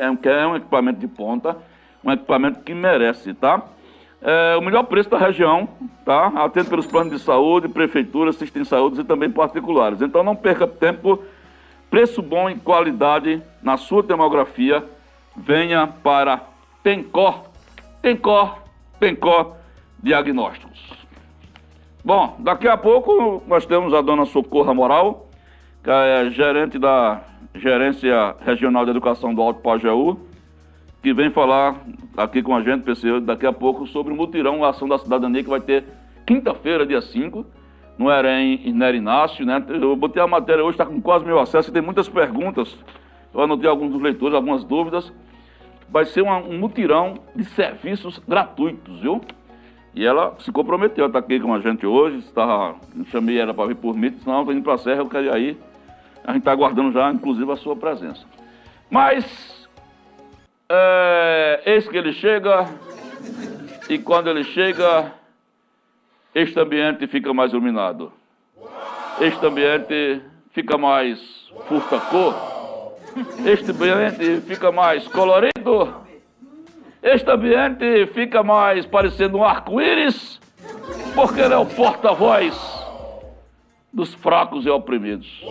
[0.00, 1.56] É um, é um equipamento de ponta,
[2.04, 3.62] um equipamento que merece, tá?
[4.20, 5.68] É o melhor preço da região,
[6.04, 6.32] tá?
[6.34, 10.02] Atento pelos planos de saúde, prefeituras, assistentes de saúde e também particulares.
[10.02, 11.22] Então não perca tempo,
[11.88, 14.97] preço bom e qualidade na sua demografia.
[15.38, 16.42] Venha para
[16.82, 17.44] Tencor,
[18.02, 18.58] Tencor,
[18.98, 19.56] Tencor
[20.02, 20.92] Diagnósticos.
[22.04, 25.28] Bom, daqui a pouco nós temos a dona Socorra Moral,
[25.82, 27.20] que é gerente da
[27.54, 30.18] Gerência Regional de Educação do Alto Pajeú,
[31.02, 31.76] que vem falar
[32.16, 35.50] aqui com a gente, PC, daqui a pouco, sobre o mutirão Ação da Cidadania, que
[35.50, 35.84] vai ter
[36.26, 37.46] quinta-feira, dia 5,
[37.96, 39.64] no Erem Iner Inácio, né?
[39.68, 42.76] Eu botei a matéria hoje, está com quase mil acessos, tem muitas perguntas.
[43.32, 45.12] Eu anotei alguns dos leitores, algumas dúvidas.
[45.90, 49.20] Vai ser uma- um mutirão de serviços gratuitos, viu?
[49.94, 52.74] E ela se comprometeu, está aqui com a gente hoje, está,
[53.10, 55.56] chamei ela para vir por mim, disse, não, estou para a Serra, eu quero ir.
[56.24, 58.24] A gente está aguardando já, inclusive, a sua presença.
[58.90, 59.66] Mas,
[60.68, 62.66] é, eis que ele chega,
[63.88, 65.12] e quando ele chega,
[66.34, 68.12] este ambiente fica mais iluminado.
[69.20, 70.20] Este ambiente
[70.52, 72.34] fica mais furta-cor.
[73.44, 75.94] Este ambiente fica mais colorido.
[77.02, 80.40] Este ambiente fica mais parecendo um arco-íris,
[81.14, 82.56] porque ele é o porta-voz
[83.92, 85.42] dos fracos e oprimidos.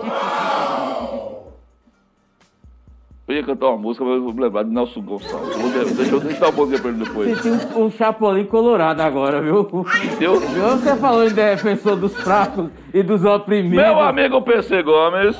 [3.27, 5.49] Eu ia cantar uma música, mas eu vou lembrar de Nelson Gonçalves.
[5.53, 7.37] Eu vou- Deixa eu deixar a música pra ele depois.
[7.41, 9.67] Senti um, um chapolim colorado agora, viu?
[10.05, 10.39] Entendeu?
[10.39, 13.83] Você falou em defensor dos fracos e dos oprimidos.
[13.85, 15.35] Meu amigo PC Gomes.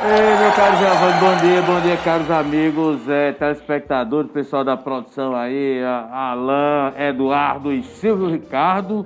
[0.00, 5.34] Ei, meu caro Giovanni, bom dia, bom dia, caros amigos, é, telespectadores, pessoal da produção
[5.34, 9.04] aí, Alain, Eduardo e Silvio Ricardo.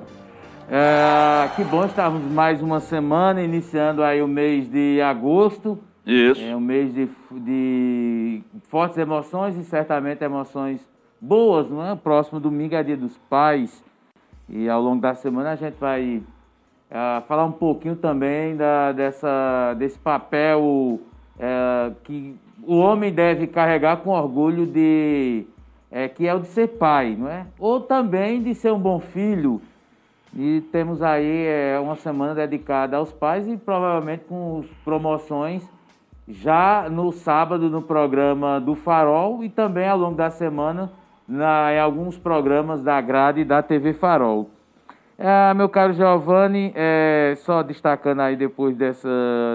[0.69, 5.79] É, que bom estarmos mais uma semana, iniciando aí o mês de agosto.
[6.05, 6.43] Isso.
[6.43, 7.09] É um mês de,
[7.41, 10.87] de fortes emoções e certamente emoções
[11.19, 11.97] boas, não é?
[11.97, 13.83] Próximo domingo é dia dos pais.
[14.47, 16.23] E ao longo da semana a gente vai
[16.93, 21.01] ah, falar um pouquinho também da, dessa, desse papel
[21.39, 25.47] eh, que o homem deve carregar com orgulho de
[25.91, 27.47] eh, que é o de ser pai, não é?
[27.59, 29.61] Ou também de ser um bom filho.
[30.37, 35.67] E temos aí eh, uma semana dedicada aos pais e provavelmente com promoções
[36.29, 40.93] já no sábado no programa do Farol e também ao longo da semana
[41.27, 44.49] na, em alguns programas da grade da TV Farol.
[45.25, 49.09] É, meu caro Giovanni, é, só destacando aí depois dessa,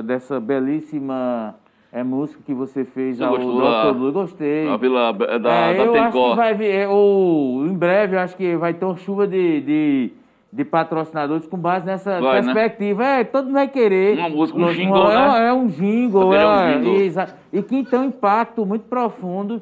[0.06, 1.56] dessa belíssima
[1.92, 3.94] é, música que você fez Você ao Dr.
[3.98, 4.66] Blue, gostei.
[4.70, 8.20] A Vila da, É, da eu acho que vai vir, é, o, em breve eu
[8.22, 10.12] acho que vai ter uma chuva de, de,
[10.54, 12.54] de patrocinadores com base nessa Vai, né?
[12.54, 13.04] perspectiva.
[13.06, 14.18] É, todo mundo vai querer.
[14.20, 15.48] Uma música, um Uma- jingle, é, né?
[15.50, 16.30] É um jingle.
[16.32, 16.96] Ter um é, jingle.
[17.02, 19.62] exa- e que tem um impacto muito profundo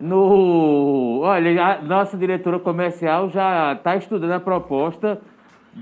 [0.00, 1.20] no...
[1.22, 5.20] Olha, a nossa diretora comercial já está estudando a proposta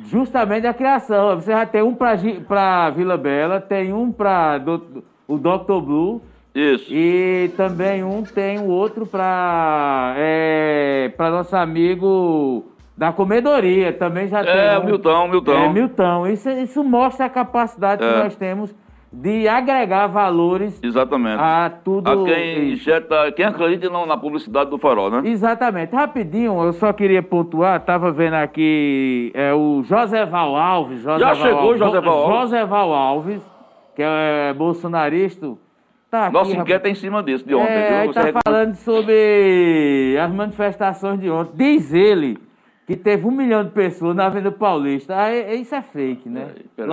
[0.06, 1.36] justamente da criação.
[1.36, 4.60] Você já tem um para Vila Bela, tem um para
[5.28, 5.80] o Dr.
[5.84, 6.22] Blue...
[6.54, 6.92] Isso.
[6.92, 13.90] E também um tem o outro para é, para nosso amigo da comedoria.
[13.90, 14.52] Também já tem.
[14.52, 15.52] É, um, Milton, Milton.
[15.54, 16.26] É, Milton.
[16.26, 18.22] Isso, isso mostra a capacidade que É.
[18.22, 18.74] nós temos
[19.12, 21.38] de agregar valores Exatamente.
[21.38, 22.08] a tudo.
[22.10, 25.22] A quem injeta, quem acredita não na publicidade do farol, né?
[25.24, 25.94] Exatamente.
[25.94, 31.02] Rapidinho, eu só queria pontuar, tava vendo aqui é, o Joseval Alves.
[31.02, 32.40] Joseval chegou Alves, Joseval Alves?
[32.40, 33.42] Joseval Alves,
[33.94, 35.52] que é bolsonarista.
[36.10, 37.96] Tá aqui, Nossa enquete é em cima disso de ontem, É, viu?
[38.00, 41.52] aí Você tá reclama- falando sobre as manifestações de ontem.
[41.56, 42.38] Diz ele
[42.86, 45.16] que teve um milhão de pessoas na Avenida Paulista.
[45.16, 46.48] Aí, isso é fake, né?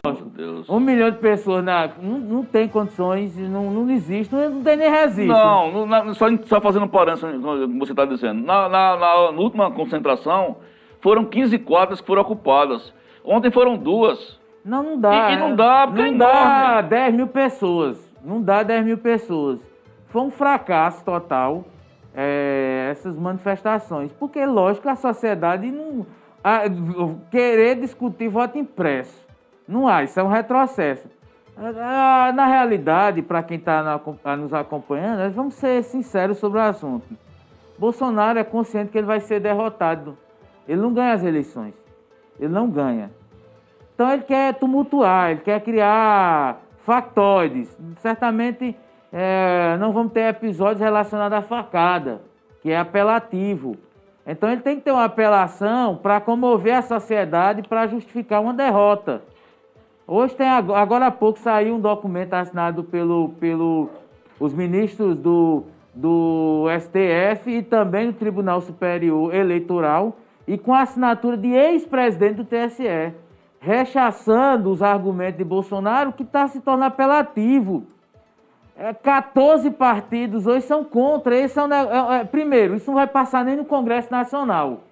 [0.06, 0.70] Ai, de Deus.
[0.70, 4.78] Um milhão de pessoas na, não, não tem condições, não, não existe, não, não tem
[4.78, 5.26] nem registro.
[5.28, 8.46] Não, não, só, só fazendo parâmetro, como você está dizendo.
[8.46, 10.58] Na, na- na- na última concentração,
[11.02, 12.94] foram 15 quadras que foram ocupadas.
[13.26, 14.40] Ontem foram duas.
[14.64, 15.32] Não, não dá.
[15.32, 16.90] E- e não dá, porque Não é dá enorme.
[16.90, 18.14] 10 mil pessoas.
[18.24, 19.60] Não dá 10 mil pessoas.
[20.08, 21.66] Foi um fracasso total
[22.14, 24.12] é, essas manifestações.
[24.14, 26.06] Porque, lógico, a sociedade não.
[26.44, 26.64] a-
[27.30, 29.28] querer discutir voto impresso.
[29.68, 31.08] Não há, isso é um retrocesso.
[31.58, 34.00] Ah, Na realidade, para quem está
[34.38, 37.06] nos acompanhando, vamos ser sinceros sobre o assunto.
[37.78, 40.18] Bolsonaro é consciente que ele vai ser derrotado.
[40.68, 41.74] Ele não ganha as eleições.
[42.40, 43.12] Ele não ganha.
[43.94, 47.70] Então ele quer tumultuar, ele quer criar factoides.
[48.02, 48.76] Certamente
[49.12, 52.22] é, não vamos ter episódios relacionados à facada,
[52.62, 53.76] que é apelativo.
[54.26, 59.22] Então ele tem que ter uma apelação para comover a sociedade para justificar uma derrota.
[60.06, 63.90] Hoje tem ag- agora há pouco saiu um documento assinado pelo, pelo
[64.40, 70.16] os ministros do, do STF e também do Tribunal Superior Eleitoral
[70.48, 73.14] e com a assinatura de ex-presidente do TSE,
[73.60, 77.84] rechaçando os argumentos de Bolsonaro que está se tornando apelativo.
[78.80, 81.36] É, 14 partidos hoje são contra.
[81.36, 84.84] Esse é um, é- é- primeiro, isso não vai passar nem no Congresso Nacional.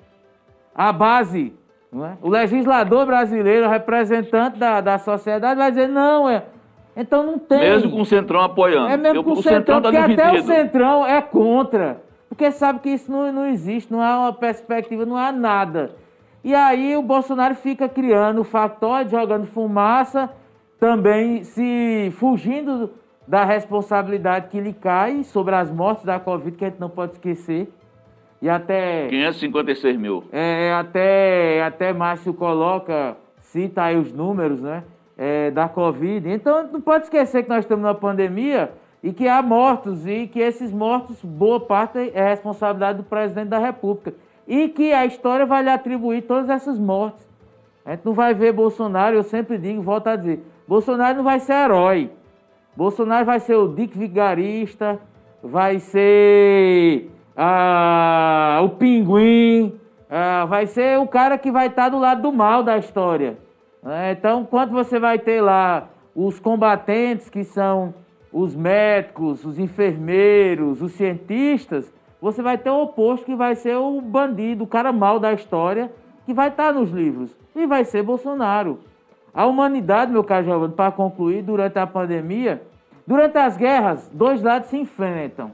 [0.76, 1.54] A base,
[1.94, 2.18] é?
[2.22, 6.44] o legislador brasileiro, o representante da, da sociedade, vai dizer: não, é.
[6.98, 7.60] Então não tem.
[7.60, 8.90] Mesmo com o Centrão apoiando.
[8.90, 10.44] É mesmo Porque com o Centrão, tá porque até o.
[10.44, 12.02] Centrão é contra.
[12.28, 15.96] Porque sabe que isso não, não existe, não há uma perspectiva, não há nada.
[16.44, 20.30] E aí o Bolsonaro fica criando factóide, jogando fumaça,
[20.78, 22.92] também se fugindo
[23.28, 27.14] da responsabilidade que lhe cai sobre as mortes da Covid, que a gente não pode
[27.14, 27.70] esquecer.
[28.42, 29.08] E até.
[29.08, 30.24] 556 mil.
[30.32, 34.84] É, até, até Márcio coloca, cita aí os números, né?
[35.18, 36.30] é, da Covid.
[36.30, 38.72] Então, não pode esquecer que nós estamos numa pandemia
[39.02, 43.58] e que há mortos e que esses mortos, boa parte é responsabilidade do presidente da
[43.58, 44.14] República.
[44.48, 47.28] E que a história vai lhe atribuir todas essas mortes.
[47.84, 51.40] A gente não vai ver Bolsonaro, eu sempre digo, volto a dizer, Bolsonaro não vai
[51.40, 52.12] ser herói.
[52.78, 55.00] Bolsonaro vai ser o Dick Vigarista,
[55.42, 59.74] vai ser ah, o Pinguim,
[60.08, 63.36] ah, vai ser o cara que vai estar do lado do mal da história.
[63.82, 64.12] né?
[64.12, 67.96] Então, quando você vai ter lá os combatentes, que são
[68.32, 74.00] os médicos, os enfermeiros, os cientistas, você vai ter o oposto que vai ser o
[74.02, 75.92] bandido, o cara mal da história,
[76.28, 77.36] que vai estar nos livros.
[77.56, 78.78] E vai ser Bolsonaro.
[79.38, 82.64] A humanidade, meu caro Giovanni, para concluir, durante a pandemia,
[83.06, 85.52] durante as guerras, dois lados se enfrentam.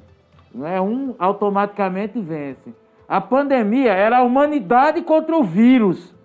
[0.55, 0.79] Não é?
[0.79, 2.73] Um automaticamente vence.
[3.09, 6.15] A pandemia era a humanidade contra o vírus.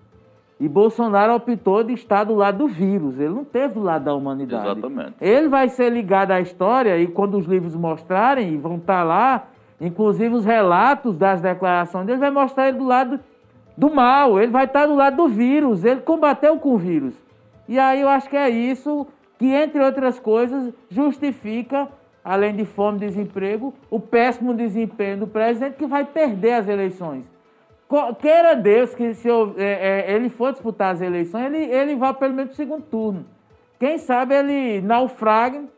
[0.60, 3.18] E Bolsonaro optou de estar do lado do vírus.
[3.18, 4.64] Ele não teve do lado da humanidade.
[4.64, 5.14] Exatamente.
[5.20, 9.48] Ele vai ser ligado à história e quando os livros mostrarem, e vão estar lá,
[9.80, 13.18] inclusive os relatos das declarações dele, vai mostrar ele do lado
[13.76, 14.38] do mal.
[14.38, 15.84] Ele vai estar do lado do vírus.
[15.84, 17.26] Ele combateu com o vírus.
[17.68, 19.06] E aí eu acho que é isso
[19.38, 21.86] que, entre outras coisas, justifica,
[22.24, 27.30] além de fome e desemprego, o péssimo desempenho do presidente que vai perder as eleições.
[28.20, 32.12] Queira Deus que se eu, é, é, ele for disputar as eleições, ele, ele vá
[32.12, 33.24] pelo menos no segundo turno.
[33.78, 35.68] Quem sabe ele naufrague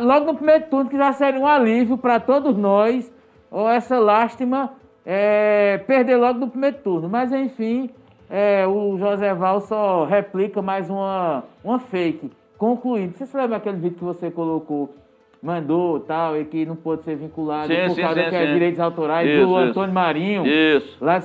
[0.00, 3.12] logo no primeiro turno, que já seria um alívio para todos nós,
[3.50, 4.72] ou essa lástima
[5.04, 7.08] é, perder logo no primeiro turno.
[7.08, 7.90] Mas enfim,
[8.28, 12.30] é, o José Val só replica mais uma, uma fake.
[12.56, 14.94] Concluindo, você se lembra aquele vídeo que você colocou,
[15.42, 18.52] mandou tal, e que não pôde ser vinculado sim, por sim, causa sim, que é
[18.52, 19.70] direitos autorais Isso, do isso.
[19.70, 20.46] Antônio Marinho?
[20.46, 21.04] Isso.
[21.04, 21.20] Lá,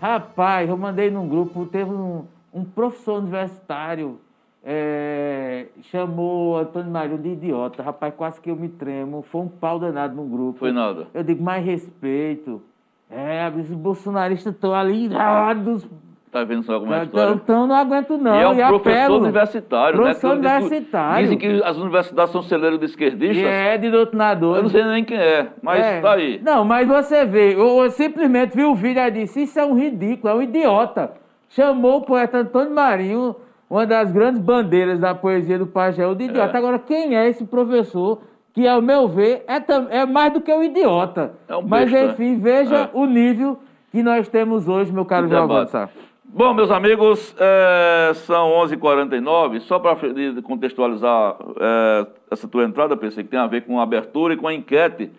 [0.00, 4.18] rapaz, eu mandei num grupo, teve um, um professor universitário,
[4.64, 7.82] é, chamou Antônio Marinho de idiota.
[7.82, 9.22] Rapaz, quase que eu me tremo.
[9.22, 10.60] Foi um pau danado no grupo.
[10.60, 11.08] Foi nada.
[11.12, 12.62] Eu digo, mais respeito.
[13.10, 15.86] É, os bolsonaristas estão ali irados.
[16.32, 17.40] Tá vendo só como é a Então, história?
[17.44, 18.34] então não aguento não.
[18.34, 19.18] e é um e professor apelo.
[19.18, 20.34] universitário, Professor né?
[20.40, 21.22] Diz- universitário.
[21.24, 23.36] Dizem que as universidades são celeiros de esquerdistas.
[23.36, 24.56] E é de doutrinador.
[24.56, 26.00] Eu não sei nem quem é, mas É.
[26.00, 26.40] tá aí.
[26.42, 29.74] Não, mas você vê, eu, eu simplesmente vi o vídeo e disse, isso é um
[29.78, 31.12] ridículo, é um idiota.
[31.50, 33.36] Chamou o poeta Antônio Marinho,
[33.68, 36.56] uma das grandes bandeiras da poesia do Pajéu, de idiota.
[36.56, 36.58] É.
[36.58, 38.22] Agora, quem é esse professor
[38.54, 41.34] que, ao meu ver, é, é mais do que um idiota?
[41.46, 42.12] É um mas, besta.
[42.12, 42.88] enfim, veja É.
[42.94, 43.58] o nível
[43.90, 45.70] que nós temos hoje, meu caro debate.
[45.72, 45.90] Sá.
[46.34, 49.60] Bom, meus amigos, é, são 11h49.
[49.60, 49.94] Só para
[50.42, 54.48] contextualizar é, essa tua entrada, pensei que tem a ver com a abertura e com
[54.48, 55.10] a enquete.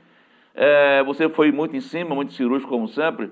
[0.55, 3.29] É, você foi muito em cima, muito cirúrgico, como sempre.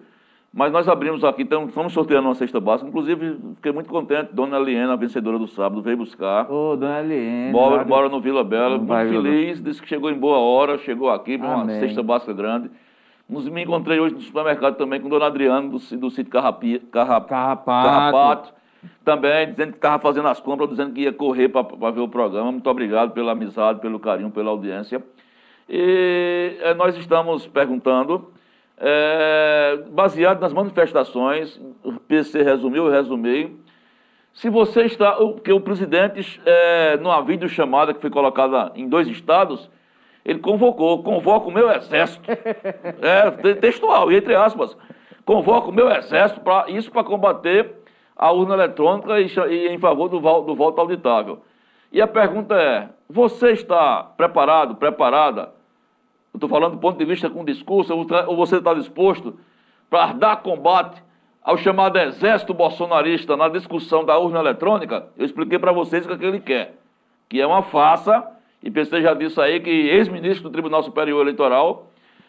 [0.53, 2.87] Mas nós abrimos aqui, então estamos sorteando uma cesta básica.
[2.87, 4.29] Inclusive, fiquei muito contente.
[4.31, 6.51] Dona Eliana, a vencedora do sábado, veio buscar.
[6.51, 7.51] Ô, dona Eliane.
[7.51, 11.35] Mora, mora no Vila Bela, muito feliz, disse que chegou em boa hora, chegou aqui
[11.35, 12.69] para uma cesta básica grande.
[13.31, 16.79] Nos, me encontrei hoje no supermercado também com Dona Adriana, do, ci- do sítio Carrapi,
[16.91, 17.65] Carrapato.
[17.65, 18.53] Carrapato,
[19.05, 22.51] também dizendo que estava fazendo as compras, dizendo que ia correr para ver o programa.
[22.51, 25.01] Muito obrigado pela amizade, pelo carinho, pela audiência.
[25.69, 28.33] E eh, nós estamos perguntando,
[28.77, 33.55] eh, baseado nas manifestações, o PC resumiu, eu resumei,
[34.33, 35.17] se você está.
[35.19, 39.69] o- Porque o presidente, é, numa videochamada que foi colocada em dois estados,
[40.23, 42.29] ele convocou, convoca o meu exército.
[43.01, 44.77] É, te- textual, e entre aspas.
[45.25, 47.75] Convoca o meu exército para isso para combater
[48.15, 51.41] a urna eletrônica e, e em favor do, do voto auditável.
[51.91, 55.51] E a pergunta é: você está preparado, preparada?
[56.33, 59.37] Eu estou falando do ponto de vista com discurso, ou você está disposto
[59.89, 61.03] para dar combate
[61.43, 65.07] ao chamado exército bolsonarista na discussão da urna eletrônica?
[65.17, 66.75] Eu expliquei para vocês o que, é que ele quer,
[67.27, 68.25] que é uma farsa,
[68.63, 71.87] e PC já disse aí que ex-ministro do Tribunal Superior Eleitoral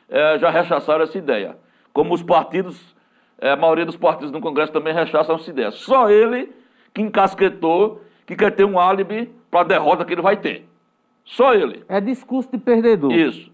[0.09, 1.57] eh, já rechaçaram essa ideia.
[1.93, 2.95] Como os partidos,
[3.41, 5.71] eh, a maioria dos partidos no Congresso também rechaçam essa ideia.
[5.71, 6.51] Só ele
[6.95, 10.67] que encasquetou, que quer ter um álibi para a derrota que ele vai ter.
[11.25, 11.85] Só ele.
[11.89, 13.13] É discurso de perdedor.
[13.13, 13.51] Isso.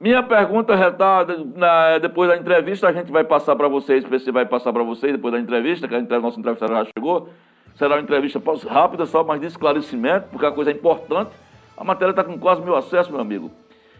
[0.00, 1.26] Minha pergunta está
[1.56, 4.82] na- depois da entrevista, a gente vai passar para vocês, o PC vai passar para
[4.84, 7.28] vocês depois da entrevista, que a nossa entrevistador já chegou.
[7.74, 11.30] Será uma entrevista rápida, só mais de esclarecimento, porque a coisa é importante.
[11.78, 13.52] A matéria está com quase mil acessos, meu amigo.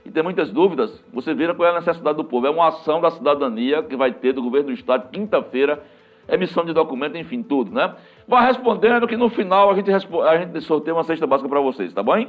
[0.05, 1.05] E tem muitas dúvidas.
[1.13, 2.45] Você vira qual é a necessidade do povo.
[2.45, 5.81] É uma ação da cidadania que vai ter do governo do Estado, quinta-feira,
[6.29, 7.95] emissão de documento, enfim, tudo, né?
[8.27, 11.95] Vai respondendo que no final a gente, a gente sorteia uma cesta básica para vocês,
[11.95, 12.27] tá bom?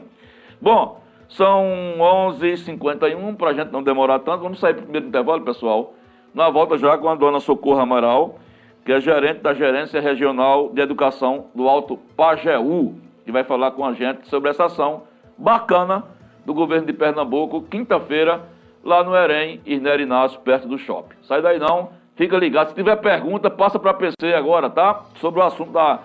[0.61, 1.65] Bom, são
[1.97, 4.43] 11h51, para a gente não demorar tanto.
[4.43, 5.95] Vamos sair para o primeiro intervalo, pessoal.
[6.31, 8.37] Na volta já com a dona Socorro Amaral,
[8.85, 12.95] que é gerente da Gerência Regional de Educação do Alto Pajeú,
[13.25, 15.08] que vai falar com a gente sobre essa ação
[15.39, 16.03] bacana
[16.45, 18.41] do governo de Pernambuco, quinta-feira,
[18.83, 21.15] lá no Erém, Irner Inácio, perto do shopping.
[21.23, 22.69] Sai daí não, fica ligado.
[22.69, 25.01] Se tiver pergunta, passa para PC agora, tá?
[25.15, 25.99] Sobre o assunto da.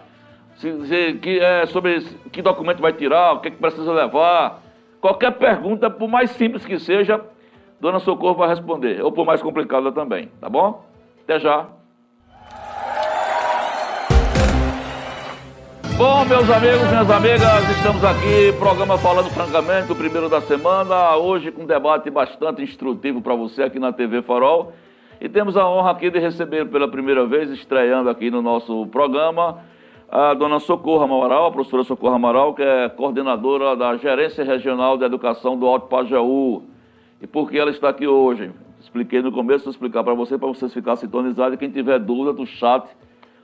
[0.57, 4.61] Se, se- que, é, sobre que documento vai tirar, o que, é que precisa levar.
[5.01, 7.21] Qualquer pergunta, por mais simples que seja,
[7.81, 9.03] Dona Socorro vai responder.
[9.03, 10.85] Ou por mais complicada também, tá bom?
[11.25, 11.67] Até já.
[15.97, 21.53] Bom, meus amigos, minhas amigas, estamos aqui, programa Falando Francamente, o primeiro da semana, hoje
[21.53, 24.73] com um debate bastante instrutivo para você aqui na TV Farol.
[25.21, 29.61] E temos a honra aqui de receber pela primeira vez, estreando aqui no nosso programa,
[30.11, 35.05] a dona Socorro Amaral, a professora Socorro Amaral, que é coordenadora da Gerência Regional de
[35.05, 36.65] Educação do Alto Pajeú.
[37.23, 38.51] E por que ela está aqui hoje?
[38.81, 41.57] Expliquei no começo, vou explicar para você, para vocês ficarem sintonizados.
[41.57, 42.85] Quem tiver dúvida do chat,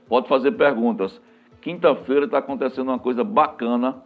[0.09, 1.21] pode fazer perguntas.
[1.61, 4.01] Quinta-feira está acontecendo uma coisa bacana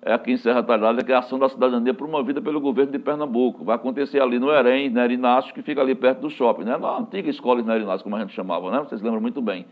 [0.00, 2.98] é aqui em Serra Talhada, que é a ação da cidadania promovida pelo governo de
[3.00, 3.64] Pernambuco.
[3.64, 6.76] Vai acontecer ali no Erém, Neri Inácio, que fica ali perto do shopping, né?
[6.76, 8.78] na antiga escola de Neri Inácio, como a gente chamava, né?
[8.78, 9.66] Vocês lembram muito bem.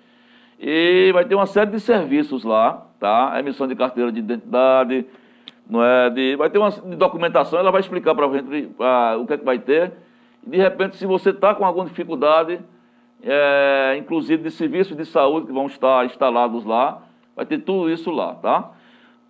[0.58, 3.36] E vai ter uma série de serviços lá, tá?
[3.38, 5.06] Emissão de carteira de identidade,
[5.68, 6.10] não é?
[6.10, 9.34] De, vai ter uma de documentação, ela vai explicar para a gente uh, o que
[9.34, 9.92] é que vai ter.
[10.44, 12.58] E de repente, se você está com alguma dificuldade,
[13.22, 17.05] é, inclusive de serviços de saúde que vão estar instalados lá,
[17.36, 18.70] Vai ter tudo isso lá, tá?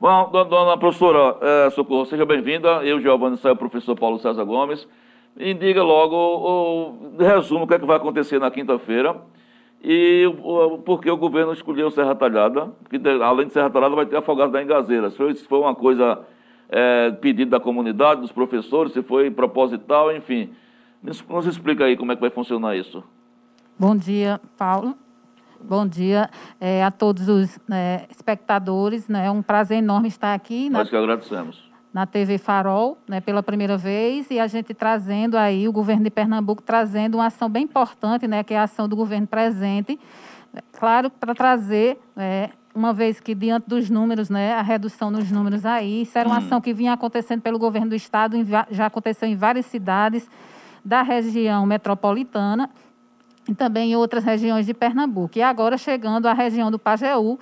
[0.01, 2.85] Bom, dona professora é, Socorro, seja bem-vinda.
[2.85, 4.87] Eu, Giovanni, sou o professor Paulo César Gomes.
[5.37, 9.17] E diga logo, o, o resumo, o que, é que vai acontecer na quinta-feira
[9.83, 14.07] e o, por que o governo escolheu Serra Talhada, que além de Serra Talhada vai
[14.07, 15.11] ter Afogado da Engazeira.
[15.11, 16.21] Se foi, se foi uma coisa
[16.69, 17.11] é,
[17.47, 20.51] da comunidade, dos professores, se foi proposital, enfim.
[21.03, 23.03] Nos, nos explica aí como é que vai funcionar isso.
[23.79, 24.97] Bom dia, Paulo.
[25.69, 29.09] Bom dia é, a todos os né, espectadores.
[29.09, 30.71] Né, é um prazer enorme estar aqui.
[30.71, 31.69] Nós na, que agradecemos.
[31.93, 36.11] Na TV Farol, né, pela primeira vez, e a gente trazendo aí, o governo de
[36.11, 39.99] Pernambuco trazendo uma ação bem importante, né, que é a ação do governo presente,
[40.79, 45.67] claro, para trazer, é, uma vez que diante dos números, né, a redução nos números
[45.67, 46.47] aí, isso era uma hum.
[46.47, 48.37] ação que vinha acontecendo pelo governo do Estado,
[48.71, 50.29] já aconteceu em várias cidades
[50.85, 52.71] da região metropolitana,
[53.49, 55.39] e também em outras regiões de Pernambuco.
[55.39, 57.39] E agora chegando à região do Pajeú,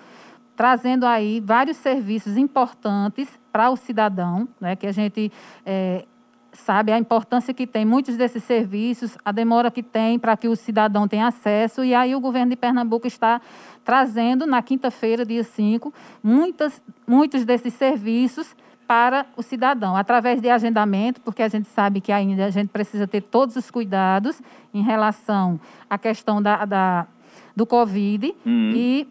[0.56, 5.32] trazendo aí vários serviços importantes para o cidadão, né, que a gente
[5.64, 6.04] é,
[6.52, 10.56] sabe a importância que tem muitos desses serviços, a demora que tem para que o
[10.56, 13.40] cidadão tenha acesso, e aí o governo de Pernambuco está
[13.84, 15.92] trazendo na quinta-feira, dia 5,
[16.22, 18.54] muitas, muitos desses serviços
[18.86, 23.06] para o cidadão, através de agendamento, porque a gente sabe que ainda a gente precisa
[23.06, 24.40] ter todos os cuidados
[24.72, 25.58] em relação
[25.88, 27.06] à questão da, da
[27.54, 28.72] do Covid uhum.
[28.74, 29.08] e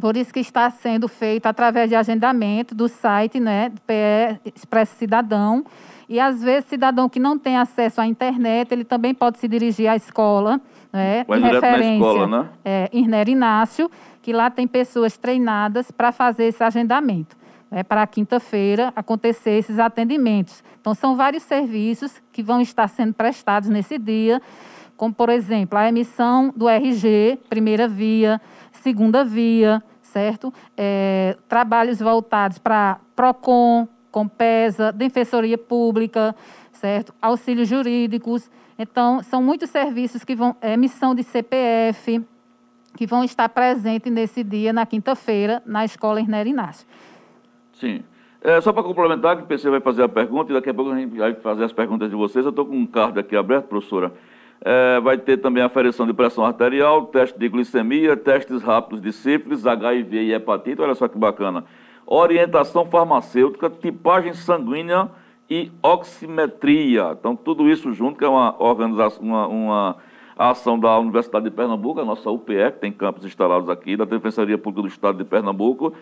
[0.00, 4.96] por isso que está sendo feito através de agendamento do site né, do PE Expresso
[4.96, 5.64] Cidadão.
[6.08, 9.88] E às vezes, cidadão que não tem acesso à internet, ele também pode se dirigir
[9.88, 10.60] à escola,
[10.92, 12.48] né, Vai em referência, escola, né?
[12.64, 13.90] É, Irner Inácio,
[14.20, 17.36] que lá tem pessoas treinadas para fazer esse agendamento
[17.72, 20.62] né, para quinta-feira acontecer esses atendimentos.
[20.78, 24.42] Então, são vários serviços que vão estar sendo prestados nesse dia,
[24.94, 28.38] como, por exemplo, a emissão do RG, primeira via,
[28.72, 30.52] segunda via, certo?
[30.76, 36.36] É, trabalhos voltados para PROCON, Compesa, Defensoria Pública,
[36.72, 37.14] certo?
[37.22, 38.50] Auxílios jurídicos.
[38.78, 42.22] Então, são muitos serviços que vão, é, emissão de CPF,
[42.94, 46.86] que vão estar presentes nesse dia, na quinta-feira, na Escola Irner Inácio.
[47.82, 48.04] Sim.
[48.40, 50.92] É, só para complementar, que o PC vai fazer a pergunta e daqui a pouco
[50.92, 52.44] a gente vai fazer as perguntas de vocês.
[52.44, 54.12] Eu estou com um card aqui aberto, professora.
[54.64, 59.66] É, vai ter também aferição de pressão arterial, teste de glicemia, testes rápidos de sífilis,
[59.66, 60.80] HIV e hepatite.
[60.80, 61.64] Olha só que bacana.
[62.06, 65.08] Orientação farmacêutica, tipagem sanguínea
[65.50, 67.16] e oximetria.
[67.18, 69.96] Então, tudo isso junto, que é uma organização, uma, uma
[70.38, 74.56] ação da Universidade de Pernambuco, a nossa UPE, que tem campos instalados aqui, da Defensoria
[74.56, 75.92] Pública do Estado de Pernambuco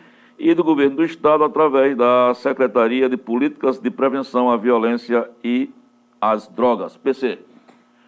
[0.40, 5.70] e do Governo do Estado através da Secretaria de Políticas de Prevenção à Violência e
[6.18, 6.96] às Drogas.
[6.96, 7.38] PC.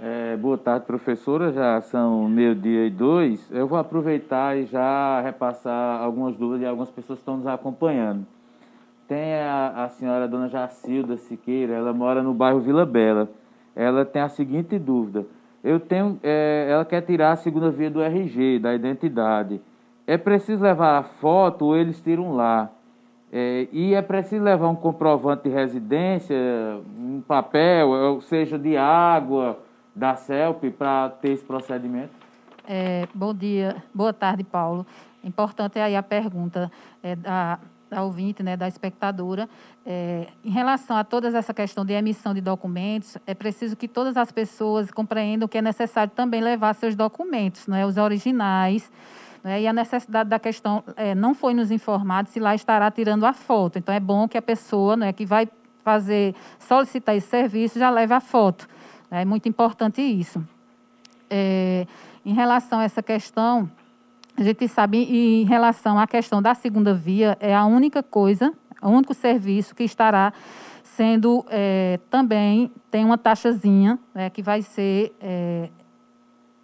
[0.01, 1.53] É, boa tarde, professora.
[1.53, 3.47] Já são meio-dia e dois.
[3.53, 8.27] Eu vou aproveitar e já repassar algumas dúvidas de algumas pessoas que estão nos acompanhando.
[9.07, 13.29] Tem a, a senhora dona Jacilda Siqueira, ela mora no bairro Vila Bela.
[13.77, 15.27] Ela tem a seguinte dúvida.
[15.63, 19.61] Eu tenho, é, ela quer tirar a segunda via do RG, da identidade
[20.13, 22.71] é preciso levar a foto ou eles tiram lá.
[23.33, 26.37] É, e é preciso levar um comprovante de residência,
[26.99, 29.59] um papel, ou seja, de água,
[29.97, 32.11] da CELP, para ter esse procedimento?
[32.69, 34.87] É, bom dia, boa tarde, Paulo.
[35.25, 36.71] Importante aí a pergunta
[37.03, 37.59] é, da,
[37.89, 39.49] da ouvinte, né, da espectadora.
[39.87, 44.19] É, em relação a toda essa questão de emissão de documentos, é preciso que todas
[44.19, 48.93] as pessoas compreendam que é necessário também levar seus documentos, né, os originais,
[49.43, 49.63] né?
[49.63, 53.33] E a necessidade da questão é, não foi nos informado se lá estará tirando a
[53.33, 53.79] foto.
[53.79, 55.49] Então, é bom que a pessoa né, que vai
[55.83, 58.69] fazer, solicitar esse serviço, já leve a foto.
[59.11, 60.43] É muito importante isso.
[61.29, 61.87] É,
[62.25, 63.69] em relação a essa questão
[64.37, 68.89] A gente sabe, em relação à questão da segunda via, é a única coisa, o
[68.89, 70.33] único serviço que estará
[70.83, 75.69] sendo é, também, tem uma taxazinha né, que vai ser é,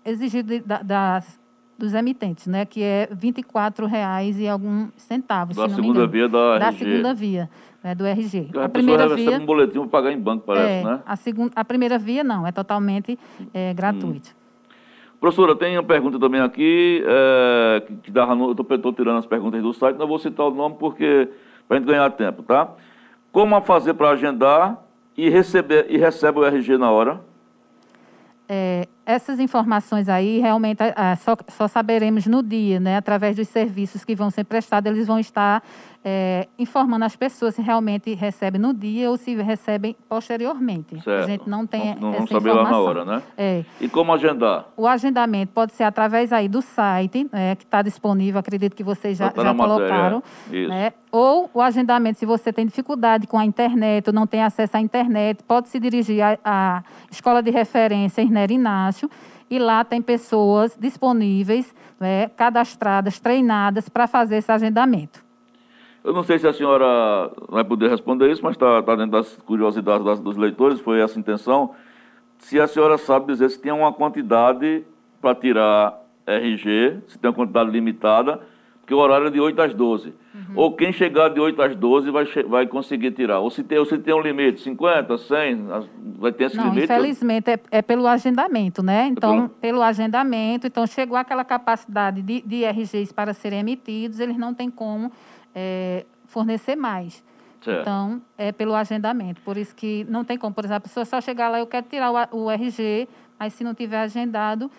[0.04, 1.38] exigida da, das,
[1.78, 5.56] dos emitentes, né, que é R$ 24,00 e alguns centavos.
[5.56, 6.78] Da segunda via da, da RG.
[6.78, 7.48] segunda via
[7.82, 8.50] né, do RG.
[8.56, 11.00] A, a primeira via recebe um boletim para pagar em banco, parece, é, né?
[11.06, 13.16] A, segunda, a primeira via não, é totalmente
[13.54, 14.30] é, gratuito.
[14.30, 14.38] Hum.
[15.20, 19.26] Professora, tem uma pergunta também aqui, é, que, que dava no, eu estou tirando as
[19.26, 21.28] perguntas do site, não vou citar o nome porque
[21.66, 22.68] para a gente ganhar tempo, tá?
[23.30, 24.82] Como fazer para agendar
[25.16, 27.20] e receber e recebe o RG na hora?
[28.48, 32.96] É, essas informações aí realmente é, só, só, saberemos no dia, né?
[32.96, 35.62] Através dos serviços que vão ser prestados, eles vão estar
[36.10, 40.98] é, informando as pessoas se realmente recebem no dia ou se recebem posteriormente.
[41.02, 41.24] Certo.
[41.24, 42.62] A gente não tem não, não essa saber informação.
[42.62, 43.22] lá na hora, né?
[43.36, 43.64] É.
[43.78, 44.64] E como agendar?
[44.74, 49.18] O agendamento pode ser através aí do site, né, que está disponível, acredito que vocês
[49.18, 50.22] já, tá já colocaram.
[50.46, 50.68] Matéria.
[50.68, 50.92] Né?
[51.12, 54.80] Ou o agendamento, se você tem dificuldade com a internet ou não tem acesso à
[54.80, 59.10] internet, pode se dirigir à, à Escola de Referência Irner Inácio,
[59.50, 65.27] e lá tem pessoas disponíveis, né, cadastradas, treinadas para fazer esse agendamento.
[66.04, 69.36] Eu não sei se a senhora vai poder responder isso, mas está tá dentro das
[69.42, 71.74] curiosidades das, dos leitores, foi essa a intenção.
[72.38, 74.84] Se a senhora sabe dizer se tem uma quantidade
[75.20, 78.40] para tirar RG, se tem uma quantidade limitada,
[78.88, 80.08] porque o horário é de 8 às 12.
[80.08, 80.42] Uhum.
[80.54, 83.38] Ou quem chegar de 8 às 12 vai, vai conseguir tirar.
[83.38, 85.66] Ou se tem, ou se tem um limite, 50, 100,
[86.18, 86.84] vai ter esse Não, limite?
[86.84, 89.08] Infelizmente é, é, pelo agendamento, né?
[89.08, 89.48] Então, é pelo...
[89.60, 89.82] pelo...
[89.82, 95.12] agendamento, então chegou aquela capacidade de, de RGs para serem emitidos, eles não têm como
[95.54, 97.24] é, fornecer mais.
[97.60, 97.80] Certo.
[97.80, 99.40] Então, é pelo agendamento.
[99.42, 101.86] Por isso que não tem como, por exemplo, a pessoa só chegar lá, eu quero
[101.88, 104.70] tirar o, o RG, mas se não tiver agendado,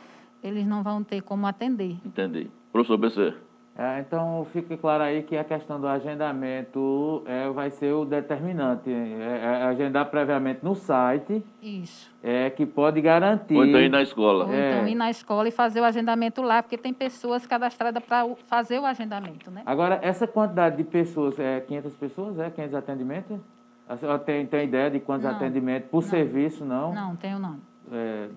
[0.41, 1.97] eles não vão ter como atender.
[2.05, 2.49] Entendi.
[2.72, 3.34] Professor BC.
[3.80, 8.92] É, então, fique claro aí que a questão do agendamento é, vai ser o determinante.
[8.92, 11.42] É, é agendar previamente no site.
[11.64, 12.12] Isso.
[12.22, 13.56] É que pode garantir.
[13.56, 14.44] Ou então ir na escola.
[14.44, 18.28] Ou então ir na escola e fazer o agendamento lá, porque tem pessoas cadastradas para
[18.48, 19.64] fazer o agendamento, né?
[19.66, 22.38] Agora, essa quantidade de pessoas, é 500 pessoas?
[22.38, 23.40] É 500 atendimentos?
[23.88, 26.10] A senhora tem, tem ideia de quantos não, atendimentos por não.
[26.10, 26.94] serviço, não?
[26.94, 27.68] Não, tenho não.
[27.92, 28.30] É,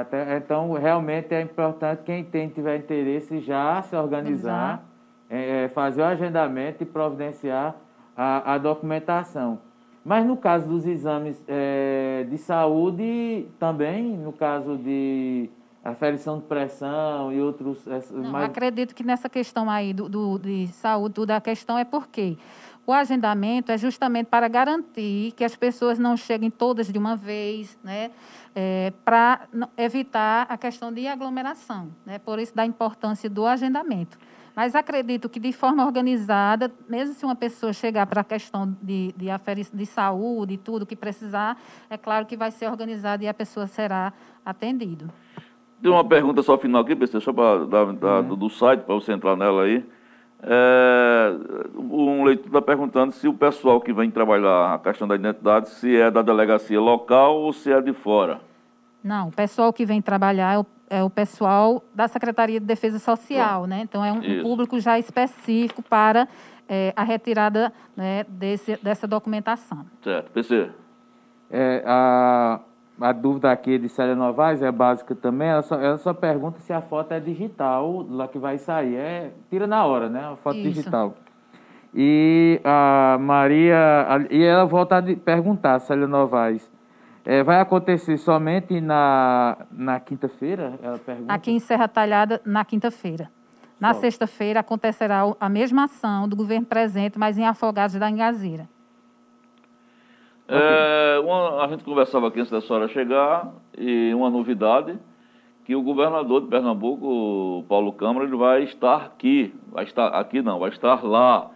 [0.00, 4.84] até, então, realmente é importante quem tem, tiver interesse já se organizar,
[5.30, 7.74] é, fazer o agendamento e providenciar
[8.16, 9.60] a, a, documentação.
[10.04, 15.48] Mas no caso dos exames é, de saúde, também, no caso de
[15.82, 17.86] aferição de pressão e outros...
[18.10, 18.50] Não, mais...
[18.50, 22.36] Acredito que nessa questão aí do, do, de saúde, tudo, a questão é porque
[22.88, 27.78] o agendamento é justamente para garantir que as pessoas não cheguem todas de uma vez,
[27.84, 28.10] né?
[28.56, 31.90] É, para evitar a questão de aglomeração.
[32.06, 32.18] Né?
[32.18, 34.16] Por isso, da importância do agendamento.
[34.56, 39.14] Mas acredito que, de forma organizada, mesmo se uma pessoa chegar para a questão de,
[39.14, 39.26] de,
[39.74, 41.60] de saúde e tudo que precisar,
[41.90, 45.12] é claro que vai ser organizado e a pessoa será atendida.
[45.82, 48.34] Tem uma pergunta só final aqui, pessoal, só para uhum.
[48.34, 49.84] do site, para você entrar nela aí.
[50.40, 51.32] É,
[51.76, 55.96] um leitor está perguntando se o pessoal que vem trabalhar a questão da identidade, se
[55.96, 58.40] é da delegacia local ou se é de fora.
[59.02, 62.98] Não, o pessoal que vem trabalhar é o, é o pessoal da Secretaria de Defesa
[62.98, 63.80] Social, né?
[63.82, 66.28] Então é um, um público já específico para
[66.68, 69.86] é, a retirada né, desse, dessa documentação.
[70.02, 70.30] Certo.
[70.30, 70.70] PC.
[71.50, 72.60] É, a,
[73.00, 75.48] a dúvida aqui de Célia Novaes é básica também.
[75.48, 78.96] Ela só, ela só pergunta se a foto é digital, lá que vai sair.
[78.96, 80.24] É, tira na hora, né?
[80.32, 80.68] A foto Isso.
[80.68, 81.14] digital.
[81.94, 84.06] E a Maria.
[84.30, 86.70] E ela volta a perguntar, Célia Novaes.
[87.24, 90.78] É, vai acontecer somente na, na quinta-feira?
[90.82, 91.32] Ela pergunta.
[91.32, 93.30] Aqui em Serra Talhada, na quinta-feira.
[93.78, 98.68] Na sexta-feira acontecerá a mesma ação do governo presente, mas em Afogados da Engazeira.
[100.48, 104.98] É, uma, a gente conversava aqui antes da senhora chegar e uma novidade
[105.68, 110.58] que o governador de Pernambuco, Paulo Câmara, ele vai estar aqui, vai estar aqui não,
[110.58, 111.50] vai estar lá.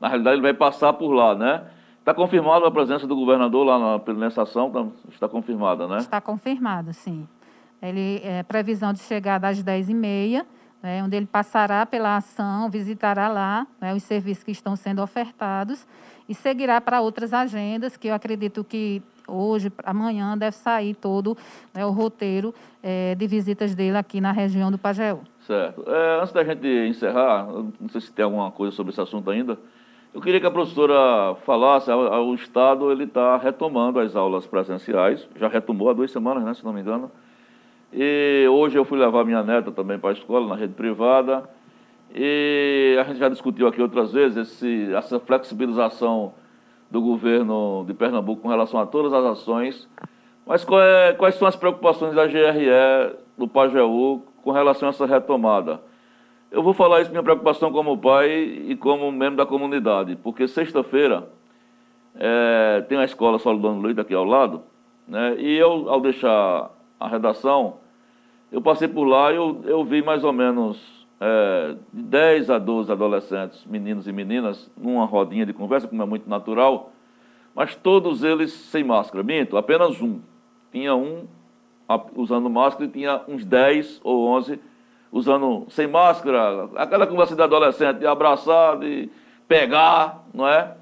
[0.00, 1.64] Na realidade, ele vai passar por lá, né?
[1.98, 4.70] Está confirmada a presença do governador lá na, nessa ação?
[4.70, 5.96] Tá, está confirmada, né?
[5.96, 7.26] Está confirmada, sim.
[7.82, 10.46] Ele é previsão de chegada às 10h30,
[10.82, 15.86] né, onde ele passará pela ação, visitará lá né, os serviços que estão sendo ofertados
[16.28, 21.36] e seguirá para outras agendas, que eu acredito que hoje, amanhã, deve sair todo
[21.74, 25.20] né, o roteiro é, de visitas dele aqui na região do Pajeú.
[25.40, 25.84] Certo.
[25.86, 29.58] É, antes da gente encerrar, não sei se tem alguma coisa sobre esse assunto ainda,
[30.14, 35.46] eu queria que a professora falasse, o Estado ele está retomando as aulas presenciais, já
[35.46, 37.10] retomou há duas semanas, né, se não me engano,
[37.92, 41.48] e hoje eu fui levar minha neta também para a escola, na rede privada,
[42.14, 46.32] E a gente já discutiu aqui outras vezes esse, essa flexibilização
[46.90, 49.88] do governo de Pernambuco com relação a todas as ações.
[50.46, 55.80] Mas é, quais são as preocupações da GRE, do Pajeú, com relação a essa retomada?
[56.50, 61.28] Eu vou falar isso minha preocupação como pai e como membro da comunidade, porque sexta-feira
[62.14, 64.62] é, tem a escola Solidão Luiz aqui ao lado,
[65.06, 65.34] né?
[65.38, 67.78] E eu, ao deixar a redação,
[68.50, 72.58] eu passei por lá e eu, eu vi mais ou menos é, de 10 a
[72.58, 76.92] 12 adolescentes, meninos e meninas, numa rodinha de conversa, como é muito natural,
[77.54, 79.24] mas todos eles sem máscara.
[79.24, 80.20] Minto, apenas um.
[80.70, 81.26] Tinha um
[82.14, 84.60] usando máscara e tinha uns 10 ou 11
[85.10, 89.08] usando sem máscara, aquela conversa de adolescente, de abraçar, de
[89.48, 90.76] pegar, não é?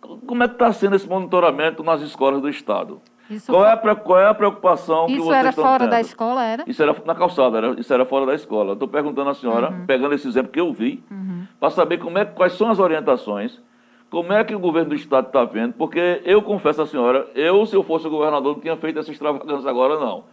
[0.00, 3.00] Como é que está sendo esse monitoramento nas escolas do Estado?
[3.46, 5.90] Qual, é a, qual é a preocupação isso que vocês era estão fora tendo?
[5.90, 6.64] da escola, era?
[6.66, 8.74] Isso era na calçada, era, isso era fora da escola.
[8.74, 9.86] Estou perguntando à senhora, uhum.
[9.86, 11.46] pegando esse exemplo que eu vi, uhum.
[11.58, 13.60] para saber como é, quais são as orientações,
[14.08, 17.66] como é que o governo do Estado está vendo, porque eu confesso à senhora, eu,
[17.66, 20.24] se eu fosse o governador, não tinha feito essa extravagância agora, não.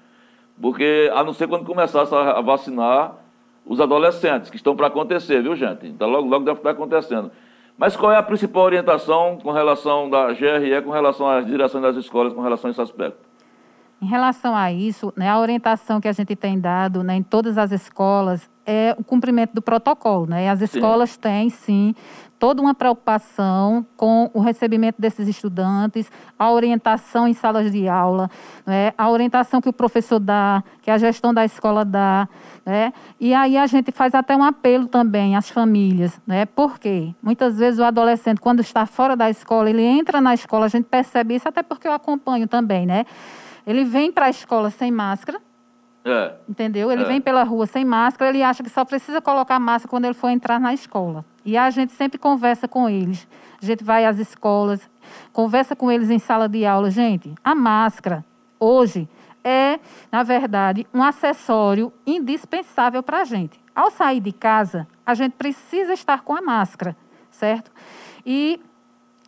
[0.61, 3.15] Porque, a não ser quando começasse a vacinar
[3.65, 5.87] os adolescentes, que estão para acontecer, viu, gente?
[5.87, 7.31] Então, logo, logo deve estar acontecendo.
[7.77, 11.95] Mas qual é a principal orientação com relação da GRE, com relação às direções das
[11.95, 13.33] escolas, com relação a esse aspecto?
[14.01, 17.57] Em relação a isso, né, a orientação que a gente tem dado né, em todas
[17.57, 20.25] as escolas é o cumprimento do protocolo.
[20.25, 20.49] Né?
[20.49, 21.19] As escolas sim.
[21.19, 21.95] têm, sim,
[22.43, 28.29] toda uma preocupação com o recebimento desses estudantes, a orientação em salas de aula,
[28.65, 28.91] né?
[28.97, 32.27] a orientação que o professor dá, que a gestão da escola dá.
[32.65, 32.91] Né?
[33.17, 36.45] E aí a gente faz até um apelo também às famílias, né?
[36.45, 40.69] porque muitas vezes o adolescente, quando está fora da escola, ele entra na escola, a
[40.69, 43.05] gente percebe isso, até porque eu acompanho também, né?
[43.65, 45.39] Ele vem para a escola sem máscara,
[46.05, 46.33] é.
[46.47, 46.91] Entendeu?
[46.91, 47.05] Ele é.
[47.05, 50.29] vem pela rua sem máscara, ele acha que só precisa colocar máscara quando ele for
[50.29, 51.23] entrar na escola.
[51.45, 53.27] E a gente sempre conversa com eles.
[53.61, 54.81] A gente vai às escolas,
[55.31, 56.91] conversa com eles em sala de aula.
[56.91, 58.25] Gente, a máscara,
[58.59, 59.07] hoje,
[59.43, 59.79] é,
[60.11, 63.59] na verdade, um acessório indispensável para a gente.
[63.73, 66.95] Ao sair de casa, a gente precisa estar com a máscara,
[67.31, 67.71] certo?
[68.25, 68.59] E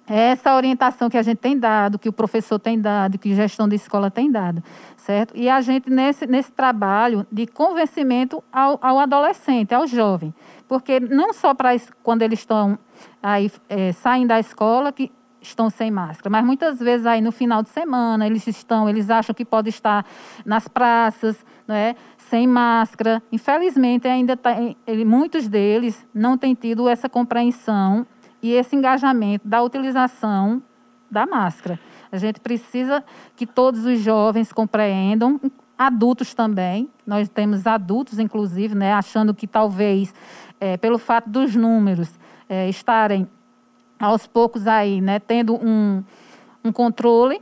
[0.08, 3.68] essa orientação que a gente tem dado, que o professor tem dado, que a gestão
[3.68, 4.64] de escola tem dado,
[4.98, 5.36] certo?
[5.36, 10.34] E a gente, nesse, nesse trabalho de convencimento ao, ao adolescente, ao jovem,
[10.68, 11.72] porque não só para
[12.04, 12.78] quando eles estão
[13.22, 17.62] aí, é, saem da escola, que estão sem máscara, mas muitas vezes aí no final
[17.62, 20.06] de semana eles estão, eles acham que pode estar
[20.44, 23.22] nas praças, né, sem máscara.
[23.32, 24.56] Infelizmente ainda tá,
[24.88, 28.06] ele, muitos deles não têm tido essa compreensão
[28.46, 30.62] e esse engajamento da utilização
[31.10, 31.80] da máscara.
[32.12, 33.04] A gente precisa
[33.36, 35.42] que todos os jovens compreendam,
[35.76, 36.88] adultos também.
[37.08, 40.14] Nós temos adultos, inclusive, né, achando que talvez,
[40.60, 43.28] é, pelo fato dos números é, estarem
[44.00, 46.04] aos poucos aí, né, tendo um,
[46.64, 47.42] um controle,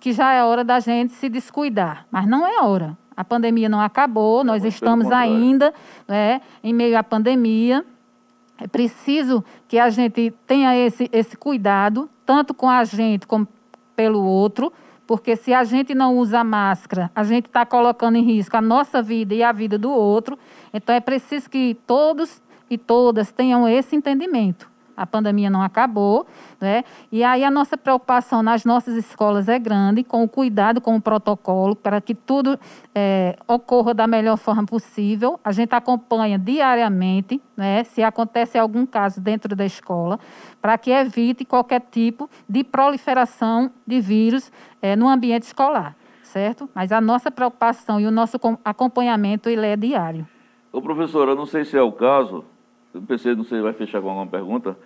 [0.00, 2.04] que já é hora da gente se descuidar.
[2.10, 2.98] Mas não é hora.
[3.16, 5.72] A pandemia não acabou, nós estamos ainda
[6.08, 7.86] né, em meio à pandemia.
[8.62, 13.48] É preciso que a gente tenha esse, esse cuidado, tanto com a gente como
[13.96, 14.72] pelo outro,
[15.04, 19.02] porque se a gente não usa máscara, a gente está colocando em risco a nossa
[19.02, 20.38] vida e a vida do outro.
[20.72, 22.40] Então é preciso que todos
[22.70, 26.26] e todas tenham esse entendimento a pandemia não acabou,
[26.60, 26.84] né?
[27.10, 31.00] E aí a nossa preocupação nas nossas escolas é grande, com o cuidado com o
[31.00, 32.58] protocolo, para que tudo
[32.94, 35.38] é, ocorra da melhor forma possível.
[35.44, 37.84] A gente acompanha diariamente, né?
[37.84, 40.18] Se acontece algum caso dentro da escola,
[40.60, 46.68] para que evite qualquer tipo de proliferação de vírus é, no ambiente escolar, certo?
[46.74, 50.26] Mas a nossa preocupação e o nosso acompanhamento ele é diário.
[50.72, 52.44] Ô, professora, não sei se é o caso,
[52.94, 54.76] eu pensei, não sei se vai fechar com alguma pergunta,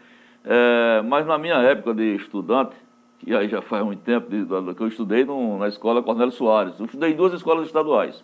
[0.44, 2.76] é, mas na minha época de estudante,
[3.18, 6.78] que aí já faz muito tempo, de, que eu estudei no, na escola Cornélio Soares.
[6.78, 8.22] Eu estudei em duas escolas estaduais,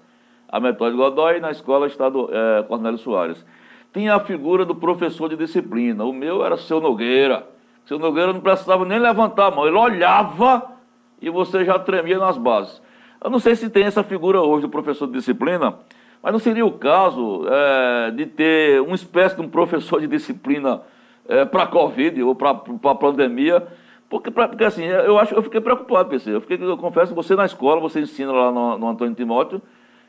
[0.48, 3.44] a Metódico Godoy e na escola estado, é, Cornélio Soares.
[3.92, 6.04] Tinha a figura do professor de disciplina.
[6.04, 7.46] O meu era seu Nogueira.
[7.84, 10.72] Seu Nogueira não precisava nem levantar a mão, ele olhava
[11.20, 12.80] e você já tremia nas bases.
[13.22, 15.74] Eu não sei se tem essa figura hoje do professor de disciplina,
[16.22, 20.82] mas não seria o caso é, de ter uma espécie de um professor de disciplina
[21.28, 23.66] é, para a Covid ou para a pandemia?
[24.08, 26.34] Porque, pra, porque assim, eu acho, eu fiquei preocupado, PC.
[26.34, 29.60] Eu, fiquei, eu confesso, você na escola, você ensina lá no, no Antônio Timóteo,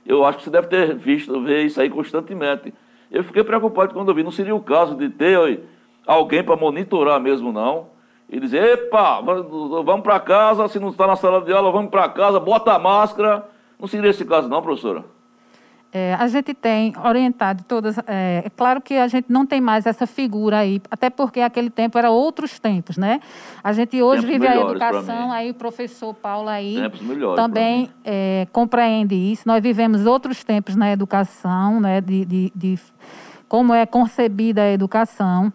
[0.05, 2.73] eu acho que você deve ter visto, ver isso aí constantemente.
[3.09, 4.21] Eu fiquei preocupado quando eu vi.
[4.21, 5.61] Não seria o caso de ter
[6.05, 7.87] alguém para monitorar mesmo, não.
[8.29, 12.09] E dizer, epa, vamos para casa, se não está na sala de aula, vamos para
[12.09, 13.47] casa, bota a máscara.
[13.79, 15.05] Não seria esse caso, não, professora?
[15.95, 17.99] É, a gente tem orientado todas.
[18.07, 21.69] É, é, claro que a gente não tem mais essa figura aí, até porque aquele
[21.69, 23.19] tempo era outros tempos, né?
[23.63, 26.77] A gente hoje Tempos vive a educação, aí o professor Paulo aí
[27.35, 29.43] também é, compreende isso.
[29.45, 32.01] Nós vivemos outros tempos na educação, né?
[32.01, 32.79] De, de, de
[33.47, 35.53] como é concebida a educação.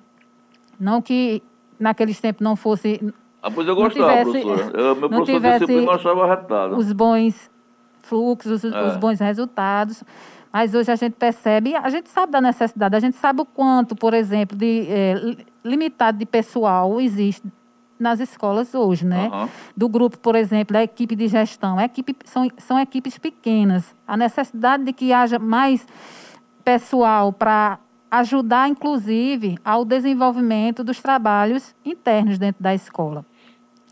[0.78, 1.42] Não que
[1.80, 3.00] naqueles tempos não fosse
[3.42, 4.80] Ah, pois eu gostava, tivesse- professora.
[4.80, 6.76] Eu, meu professor disciplina eu achava arretado.
[6.76, 7.50] os bons
[8.08, 8.82] fluxos, os, É.
[8.88, 10.02] os bons resultados.
[10.52, 13.94] Mas hoje a gente percebe, a gente sabe da necessidade, a gente sabe o quanto,
[13.94, 17.46] por exemplo, de eh, li- limitado de pessoal existe
[18.00, 19.26] nas escolas hoje, né?
[19.26, 19.48] Aham.
[19.76, 21.78] Do grupo, por exemplo, da equipe de gestão.
[21.78, 23.94] A equipe, são, são equipes pequenas.
[24.06, 25.84] A necessidade de que haja mais
[26.64, 27.78] pessoal para
[28.10, 33.24] ajudar, inclusive, ao desenvolvimento dos trabalhos internos dentro da escola.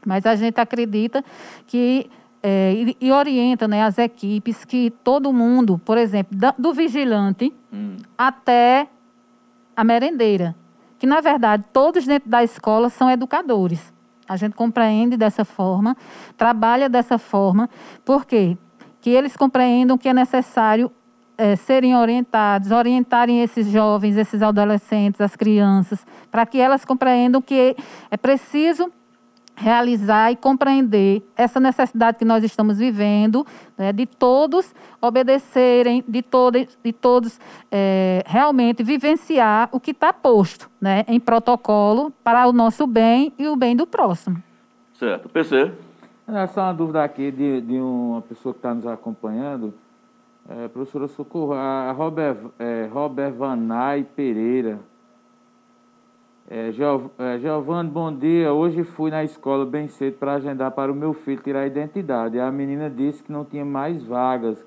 [0.07, 1.23] Mas a gente acredita
[1.67, 2.09] que
[2.49, 7.53] é, e, e orienta né, as equipes que todo mundo, por exemplo, da- do vigilante
[7.72, 7.97] Hum.
[8.16, 8.86] até
[9.74, 10.55] a merendeira,
[10.97, 13.92] que na verdade todos dentro da escola são educadores.
[14.28, 15.97] A gente compreende dessa forma,
[16.36, 17.68] trabalha dessa forma,
[18.05, 18.57] por quê?
[19.01, 20.88] Que eles compreendam que é necessário
[21.38, 27.74] eh, serem orientados, orientarem esses jovens, esses adolescentes, as crianças, para que elas compreendam que
[28.11, 28.90] é preciso
[29.57, 33.44] realizar e compreender essa necessidade que nós estamos vivendo,
[33.76, 37.40] né, de todos obedecerem, de, todos, de todos
[37.72, 43.48] eh, realmente vivenciar o que está posto né, em protocolo para o nosso bem e
[43.48, 44.42] o bem do próximo.
[44.94, 45.28] Certo.
[45.28, 45.72] PC.
[46.28, 49.72] É só uma dúvida aqui de, de uma pessoa que está nos acompanhando.
[50.48, 54.78] É, professora Socorro, a Robert, é, Robert Vanay Pereira.
[56.49, 58.53] É, Giov- é, Giovanni, bom dia.
[58.53, 62.38] Hoje fui na escola bem cedo para agendar para o meu filho tirar a identidade.
[62.38, 64.64] A menina disse que não tinha mais vagas.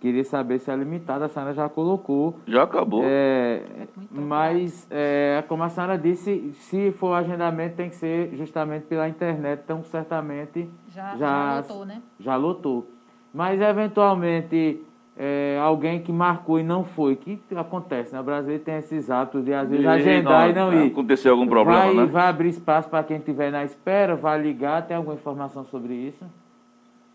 [0.00, 1.26] Queria saber se é limitada.
[1.26, 2.36] A senhora já colocou.
[2.46, 3.02] Já acabou.
[3.04, 3.62] É,
[4.10, 9.60] mas, é, como a senhora disse, se for agendamento, tem que ser justamente pela internet.
[9.62, 12.02] Então, certamente Já, Já- lotou, né?
[12.18, 12.88] já lotou.
[13.32, 14.82] Mas, eventualmente,
[15.22, 18.20] é, alguém que marcou e não foi, que acontece, né?
[18.20, 20.90] O brasileiro tem esses hábitos de, às vezes, E agendar e não ir.
[20.90, 22.06] Aconteceu algum problema, vai, né?
[22.06, 24.86] vai abrir espaço para quem estiver na espera, vai ligar.
[24.86, 26.24] Tem alguma informação sobre isso?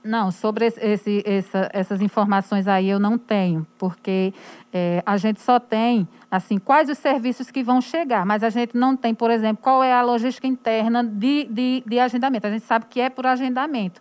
[0.03, 4.35] Não, sobre esse, essa- essas informações aí eu não tenho, porque
[4.71, 8.77] eh, a gente só tem, assim, quais os serviços que vão chegar, mas a gente
[8.77, 12.45] não tem, por exemplo, qual é a logística interna de, de, de agendamento.
[12.45, 13.99] A gente sabe que é por agendamento,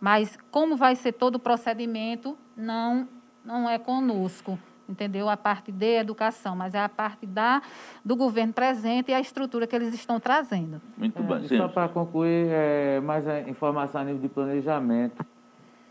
[0.00, 3.08] mas como vai ser todo o procedimento, não,
[3.44, 5.28] não é conosco, entendeu?
[5.28, 7.62] A parte de educação, mas é a parte da,
[8.04, 10.80] do governo presente e a estrutura que eles estão trazendo.
[10.96, 11.56] Muito É, bem, e sim.
[11.56, 15.24] só para concluir, é, mais a informação a nível de planejamento.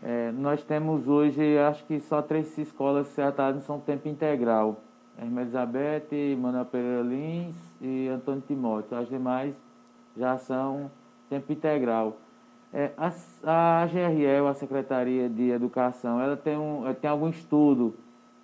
[0.02, 4.80] É, nós temos hoje, acho que só três escolas certas são tempo integral.
[5.20, 8.96] Irmã Elizabeth, Manuel Pereira Lins e Antônio Timóteo.
[8.96, 9.54] As demais
[10.16, 10.90] já são
[11.28, 12.16] tempo integral.
[12.72, 13.10] É, a,
[13.44, 13.84] a
[14.50, 17.96] a Secretaria de Educação, ela tem, um, tem algum estudo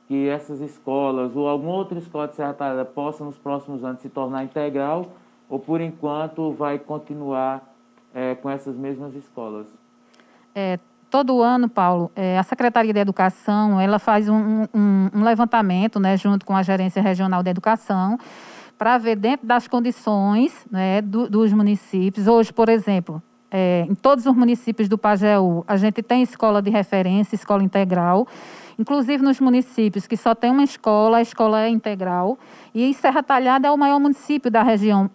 [0.09, 4.09] que essas escolas ou alguma outra escola de Serra Talhada possa nos próximos anos se
[4.09, 5.07] tornar integral
[5.49, 7.63] ou por enquanto vai continuar
[8.15, 9.67] eh, com essas mesmas escolas?
[10.55, 10.79] É,
[11.11, 16.17] todo ano, Paulo, é, a Secretaria de Educação ela faz um, um- um levantamento, né,
[16.17, 18.19] junto com a Gerência Regional de Educação,
[18.79, 22.27] para ver dentro das condições né, do- dos municípios.
[22.27, 26.71] Hoje, por exemplo, é, em todos os municípios do Pajeú, a gente tem escola de
[26.71, 28.27] referência, escola integral.
[28.79, 32.39] Inclusive nos municípios que só tem uma escola, a escola é integral.
[32.75, 35.11] E Serra Talhada é o maior município da região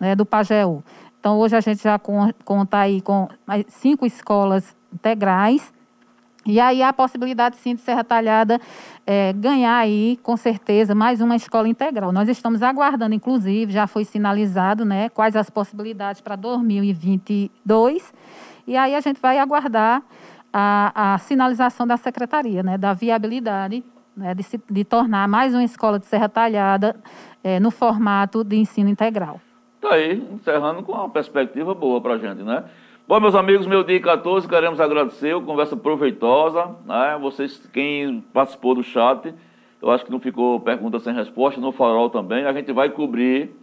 [0.00, 0.82] né, do Pajeú.
[1.20, 3.28] Então, hoje a gente já con- conta aí com
[3.68, 5.72] cinco escolas integrais.
[6.46, 8.60] E aí há a possibilidade, sim, de Serra Talhada
[9.06, 12.12] eh, ganhar aí, com certeza, mais uma escola integral.
[12.12, 18.12] Nós estamos aguardando, inclusive, já foi sinalizado, né, quais as possibilidades para 2022.
[18.66, 20.02] E aí a gente vai aguardar
[20.52, 23.84] a, a sinalização da Secretaria, né, da viabilidade
[24.16, 26.96] né, de, se- de tornar mais uma escola de Serra Talhada
[27.44, 29.40] eh, no formato de ensino integral.
[29.80, 32.64] Tá aí, encerrando com uma perspectiva boa pra gente, né?
[33.08, 37.16] Bom, meus amigos, meu dia 14, queremos agradecer, conversa proveitosa, né?
[37.20, 39.32] Vocês, quem participou do chat,
[39.80, 43.54] eu acho que não ficou pergunta sem resposta, no farol também, a gente vai cobrir,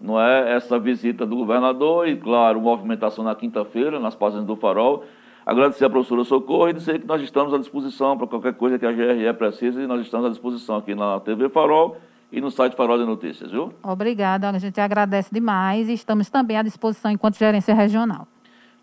[0.00, 5.04] não é, essa visita do governador e, claro, movimentação na quinta-feira, nas páginas do farol.
[5.44, 8.86] Agradecer a professora Socorro e dizer que nós estamos à disposição para qualquer coisa que
[8.86, 11.98] a GRE precise, e nós estamos à disposição aqui na TV Farol
[12.32, 13.74] e no site Farol de Notícias, viu?
[13.82, 18.26] Obrigada, a gente agradece demais e estamos também à disposição enquanto gerência regional.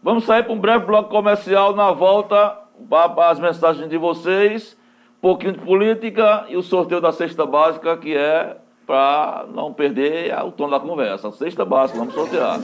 [0.01, 2.57] Vamos sair para um breve bloco comercial na volta
[2.89, 4.77] para as mensagens de vocês.
[5.17, 10.33] um pouquinho de política e o sorteio da cesta básica, que é para não perder
[10.43, 11.31] o tom da conversa.
[11.31, 12.59] Cesta básica, vamos sortear.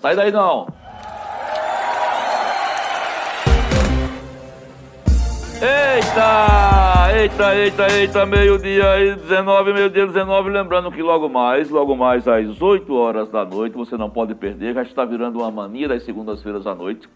[0.00, 0.68] Sai daí não.
[5.60, 7.18] Eita!
[7.18, 10.50] Eita, eita, eita, meio-dia aí, 19, meio-dia 19.
[10.50, 14.74] Lembrando que logo mais, logo mais às 8 horas da noite, você não pode perder,
[14.74, 17.08] já está virando uma mania das segundas-feiras à noite.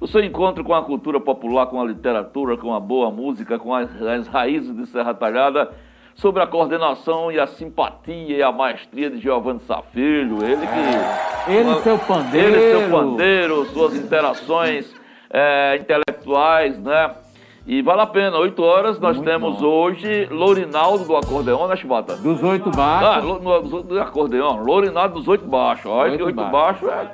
[0.00, 3.72] O seu encontro com a cultura popular, com a literatura, com a boa música, com
[3.72, 5.70] as, as raízes de Serra Talhada,
[6.16, 11.50] sobre a coordenação e a simpatia e a maestria de Giovanni Safilho, ele que.
[11.52, 12.48] Ele e seu pandeiro.
[12.48, 14.92] Ele e seu pandeiro, suas interações
[15.30, 17.22] é, intelectuais, né?
[17.66, 19.66] E vale a pena, 8 horas nós Muito temos bom.
[19.66, 22.14] hoje Lourinaldo do acordeão, né, Chibata?
[22.16, 23.40] Dos oito Ah, baixos.
[23.42, 25.86] no- do, do acordeão, Lourinaldo dos oito baixos.
[25.86, 26.86] Olha que Oito oito baixos.
[26.88, 27.12] baixos é.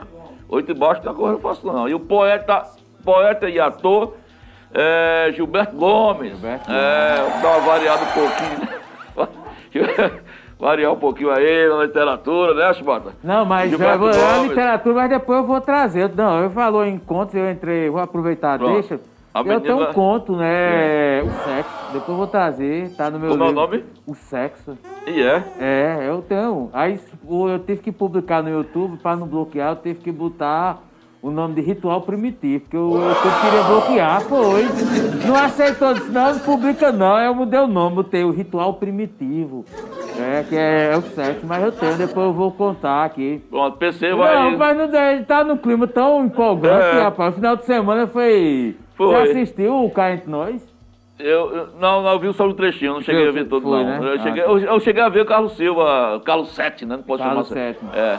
[0.48, 1.88] Oito baixos não é coisa fácil, não.
[1.88, 2.64] E o poeta,
[3.04, 4.14] poeta e ator
[4.74, 6.32] é, Gilberto Gomes.
[6.32, 8.80] Gilberto É, vamos dar uma variada um pouquinho.
[10.58, 13.12] Variar um pouquinho aí na literatura, né, Chibata?
[13.24, 14.48] Não, mas eu vou- é a Gomes.
[14.50, 16.10] literatura, mas depois eu vou trazer.
[16.14, 18.74] Não, eu falou em contos, eu entrei, vou aproveitar, Pronto.
[18.74, 19.00] deixa.
[19.32, 21.22] A eu menina- tenho um conto, né?
[21.22, 21.70] O sexo.
[21.92, 23.62] Depois eu vou trazer, tá no meu Como é o livro.
[23.62, 23.84] nome?
[24.06, 24.76] O sexo.
[25.06, 25.44] E é.
[25.60, 26.68] É, eu tenho.
[26.72, 30.80] Aí eu tive que publicar no YouTube, para não bloquear, eu tive que botar
[31.22, 34.64] o nome de Ritual Primitivo, porque o YouTube queria bloquear, foi.
[35.28, 37.18] Não aceitou, disse, não, não publica não.
[37.18, 39.64] Eu mudei o nome, botei o Ritual Primitivo.
[40.18, 43.42] É, que é, é o sexo, mas eu tenho, depois eu vou contar aqui.
[43.48, 44.34] Pronto, PC vai.
[44.50, 47.02] Não, mas não, ele tá num clima tão empolgante, É.
[47.02, 47.32] rapaz.
[47.32, 48.76] O final de semana foi.
[49.08, 49.14] Foi.
[49.26, 50.68] Você assistiu o Cá Entre Nós?
[51.18, 53.84] Eu, eu- não, não, eu vi só um trechinho, não cheguei a ver todo, foi,
[53.84, 53.84] não.
[53.84, 53.98] né?
[54.02, 54.48] Eu, Ah, cheguei, tá.
[54.50, 56.96] eu, eu cheguei a ver o Carlos Silva, Carlos Sete, né?
[56.96, 57.74] Não pode Carlos chamar assim.
[57.74, 57.90] Sétimo.
[57.94, 58.18] É.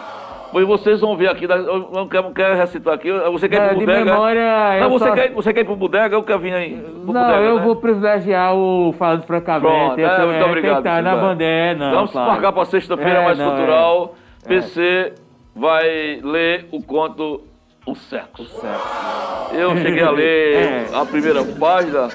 [0.51, 3.09] Pois vocês vão ver aqui, eu não quero, não quero recitar aqui.
[3.11, 4.05] Você quer ir É, pro de bodega?
[4.05, 6.15] memória, Não, você, só- quer, você quer ir pro bodega?
[6.15, 6.75] Eu quero vir aí.
[6.75, 7.63] Não, bodega, eu né?
[7.63, 9.65] vou privilegiar o Falando Francamente.
[9.71, 10.77] Pronto, eu é, muito é, obrigado.
[10.79, 11.91] Estar na bandeira, não.
[11.91, 12.31] Vamos claro.
[12.31, 14.15] marcar para sexta-feira É, mais não, cultural.
[14.45, 15.13] PC
[15.55, 17.41] vai ler o conto
[17.85, 18.45] O Sexo.
[18.59, 19.55] Certo.
[19.55, 20.85] Eu cheguei a ler É.
[20.95, 22.09] a primeira página.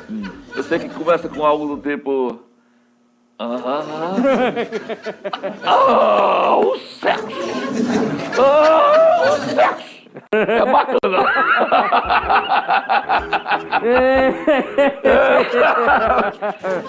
[0.55, 2.41] Eu sei que começa com algo do tipo.
[3.39, 3.83] Ah,
[5.67, 7.27] ah, o sexo!
[8.41, 9.97] Ah, o sexo!
[10.33, 11.27] É bacana!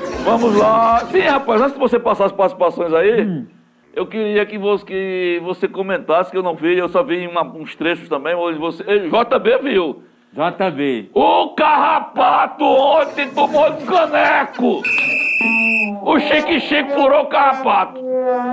[0.24, 1.00] Vamos lá!
[1.12, 3.46] Sim, rapaz, antes de você passar as participações aí,
[3.98, 7.44] eu queria que você, que você comentasse, que eu não vi, eu só vi uma-
[7.44, 8.84] uns trechos também, onde você.
[8.84, 10.04] JB viu!
[10.34, 11.10] JB.
[11.14, 14.82] O carrapato ontem tomou de caneco!
[16.04, 18.02] O Chique Chique furou o carrapato!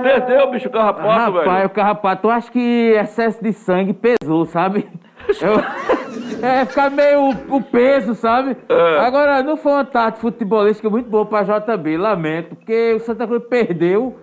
[0.01, 1.65] Perdeu, bicho, o carrapato, Rapaz, velho!
[1.65, 4.87] o carrapato, eu acho que excesso de sangue pesou, sabe?
[5.41, 8.55] Eu- é, ficar meio o, o peso, sabe?
[8.69, 8.99] É.
[8.99, 13.43] Agora, não foi uma tarde futebolística muito boa pra JB, lamento, porque o Santa Cruz
[13.49, 14.15] perdeu.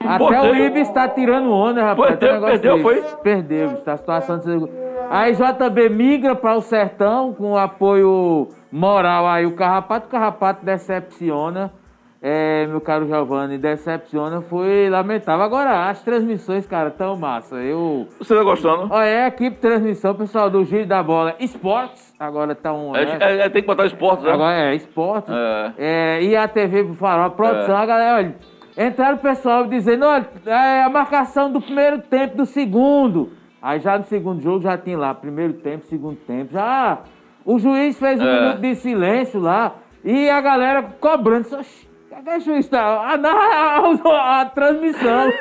[0.00, 2.16] Até o Ibis tá tirando onda, rapaz.
[2.16, 3.16] Perdeu, perdeu, desse.
[3.18, 4.68] Perdeu, está a situação de...
[5.10, 9.46] Aí JB migra para o Sertão com apoio moral aí.
[9.46, 11.72] O Carrapato, o Carrapato decepciona.
[12.20, 14.40] É, meu caro Giovanni, decepciona.
[14.42, 15.44] Foi lamentável.
[15.44, 17.56] Agora, as transmissões, cara, tão massa.
[17.56, 18.08] Eu...
[18.18, 18.88] Você tá gostando?
[18.92, 22.12] Olha, é a equipe de transmissão, pessoal do Giro da Bola Esportes.
[22.18, 22.94] Agora tá um...
[22.94, 23.18] É, né?
[23.20, 24.32] é- é- tem que botar esporte, né?
[24.32, 25.30] Agora é esporte.
[25.30, 25.72] É.
[25.78, 27.82] É, e a TV Farol, a produção, É.
[27.82, 28.34] a galera, olha,
[28.78, 33.32] entraram o pessoal dizendo, olha, é a marcação do primeiro tempo, do segundo.
[33.60, 36.52] Aí já no segundo jogo já tinha lá, primeiro tempo, segundo tempo.
[36.52, 36.98] Já
[37.44, 38.40] o juiz fez um É.
[38.40, 39.74] minuto de silêncio lá
[40.04, 41.46] e a galera cobrando.
[41.56, 41.87] Oxi,
[42.24, 42.68] cadê o juiz?
[42.68, 42.82] Tá?
[42.82, 45.32] A, a- transmissão.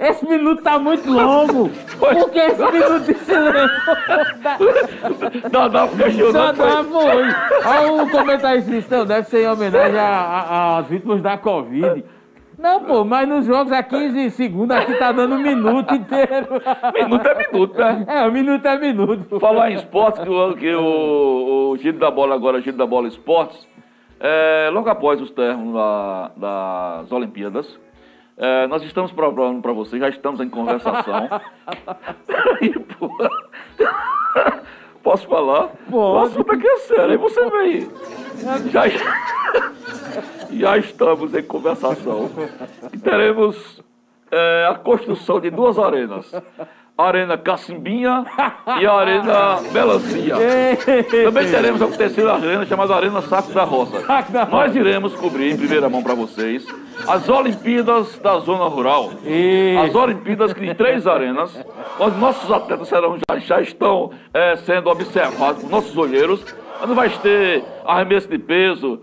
[0.00, 1.70] Esse minuto tá muito longo.
[1.98, 3.80] Por que esse minuto de silêncio?
[5.30, 6.58] Fica Não, chorando.
[6.58, 7.24] não, foi.
[7.64, 12.04] Aí o comentarista não, deve ser em homenagem às vítimas da Covid.
[12.58, 16.46] Não, pô, mas nos jogos a 15 segundos aqui tá dando um minuto inteiro.
[16.94, 18.04] Minuto é minuto, né?
[18.08, 19.40] É, um minuto é minuto.
[19.40, 23.08] Falar em esportes, que, o, que o, o Giro da Bola agora, Giro da Bola
[23.08, 23.66] Esportes,
[24.26, 27.78] é, logo após os termos da- das Olimpíadas,
[28.38, 31.28] é, nós estamos provando para vocês, já estamos em conversação.
[32.98, 33.10] Pô.
[35.02, 35.68] Posso falar?
[35.90, 35.94] Pode.
[35.94, 37.90] O assunto aqui é sério, aí você vem.
[38.70, 38.84] Já,
[40.50, 42.30] já estamos em conversação.
[42.92, 43.82] E teremos
[44.30, 46.32] é, a construção de duas arenas.
[46.96, 48.24] Arena Cacimbinha
[48.80, 50.36] e a Arena Melancia.
[51.24, 54.00] Também teremos a terceira arena chamada Arena Saco da Roça.
[54.48, 56.64] Nós iremos cobrir em primeira mão para vocês
[57.08, 59.10] as Olimpíadas da Zona Rural.
[59.84, 59.94] As.
[59.94, 61.52] Olimpíadas que em três arenas,
[61.98, 66.44] onde nossos atletas serão, já, já estão é, sendo observados por nossos olheiros.
[66.82, 69.00] Onde vai ter arremesso de peso,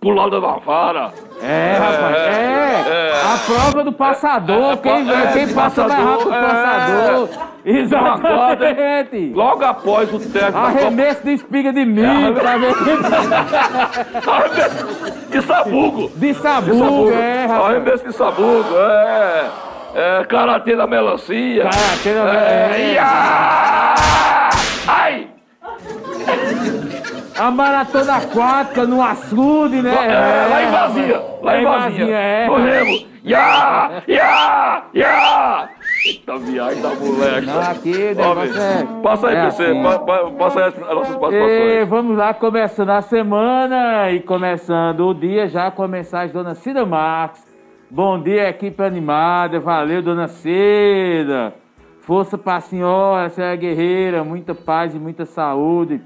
[0.00, 1.12] pulada na vara.
[1.42, 2.84] É, rapaz, é.
[2.88, 3.12] é.
[3.34, 4.72] A prova do passador.
[4.72, 7.48] É, quem é, quem passa mais rápido passador, o passador.
[7.64, 7.70] é.
[7.70, 9.32] Exatamente.
[9.34, 10.38] Logo após o técnico.
[10.40, 12.74] da Copa- Arremesso de espiga de milho, pra ver
[15.30, 16.10] De sabugo.
[16.14, 17.12] de De sabugo, sabugo.
[17.12, 17.70] é, rapaz.
[17.70, 19.44] Arremesso de sabugo, é.
[19.94, 21.64] É, karatê da melancia.
[21.64, 22.68] Karatê da é.
[22.68, 22.92] melancia.
[22.92, 23.02] Ia!
[23.04, 24.27] Ai!
[27.38, 29.94] A maratona aquática no açude, né?
[29.94, 31.22] É, lá em vazia.
[31.42, 32.16] Lá em vazia.
[32.16, 32.46] é.
[32.46, 33.06] No remo.
[33.24, 34.02] Ya!
[34.08, 34.82] Ya!
[34.94, 35.68] Ya!
[36.06, 37.46] Eita viagem da moleque.
[37.46, 39.62] Não, aqui Ó, é- Passa aí, é PC.
[39.64, 39.82] assim.
[39.82, 41.88] pa- pa- Passa aí as, as nossas E participações.
[41.88, 46.86] vamos lá, começando a semana e começando o dia já com a mensagem Dona Cida
[46.86, 47.46] Marques.
[47.90, 49.60] Bom dia, equipe animada.
[49.60, 51.54] Valeu, Dona Cida.
[52.00, 54.24] Força pra senhora, senhora guerreira.
[54.24, 56.00] Muita paz e muita saúde.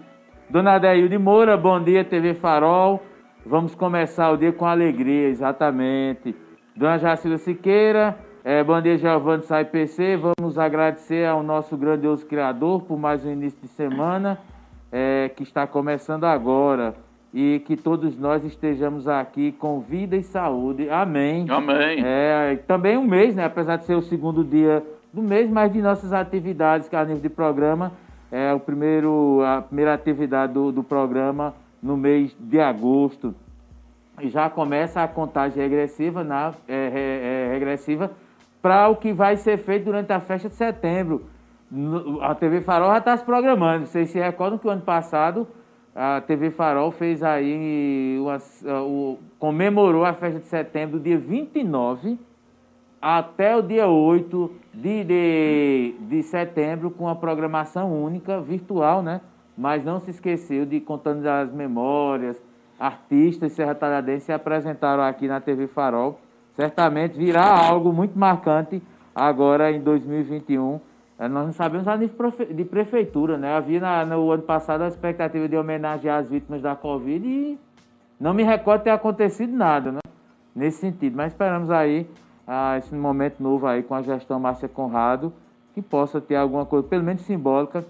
[0.52, 3.02] Dona Adeilde Moura, bom dia, TV Farol.
[3.46, 6.36] Vamos começar o dia com alegria, exatamente.
[6.76, 10.18] Dona Jacilda Siqueira, eh, bom dia, Giovanni Sai PC.
[10.18, 14.38] Vamos agradecer ao nosso grandioso Criador por mais um início de semana
[14.92, 16.96] eh, que está começando agora.
[17.32, 20.90] E que todos nós estejamos aqui com vida e saúde.
[20.90, 21.46] Amém.
[21.48, 22.02] Amém.
[22.04, 23.46] É, também um mês, né?
[23.46, 27.22] Apesar de ser o segundo dia do mês, mas de nossas atividades, que a nível
[27.22, 27.92] de programa,
[28.32, 33.34] é o primeiro, a primeira atividade do, do programa no mês de agosto.
[34.22, 38.10] Já começa a contagem regressiva, na, é, é, regressiva
[38.62, 41.26] para o que vai ser feito durante a festa de setembro.
[42.22, 43.86] A TV Farol já está se programando.
[43.86, 45.46] Vocês se recordam que o ano passado
[45.94, 48.38] a TV Farol fez aí, uma,
[48.82, 52.18] o, comemorou a festa de setembro dia 29
[53.00, 59.20] até o dia 8 de, de, de setembro com a programação única, virtual, né?
[59.56, 62.42] Mas não se esqueceu de contando as memórias,
[62.78, 66.18] artistas Serra Talhadense se apresentaram aqui na TV Farol.
[66.54, 68.82] Certamente virá algo muito marcante
[69.14, 70.80] agora em 2021.
[71.18, 73.54] Eh, Nós não sabemos a nível de prefeitura, né?
[73.54, 77.58] Havia na- no ano passado a expectativa de homenagear as vítimas da Covid e
[78.18, 80.00] não me recordo ter acontecido nada, né?
[80.54, 81.16] Nesse sentido.
[81.16, 82.06] Mas esperamos aí
[82.46, 85.32] ah, esse momento novo aí com a gestão Márcia Conrado,
[85.74, 87.84] que possa ter alguma coisa, pelo menos simbólica,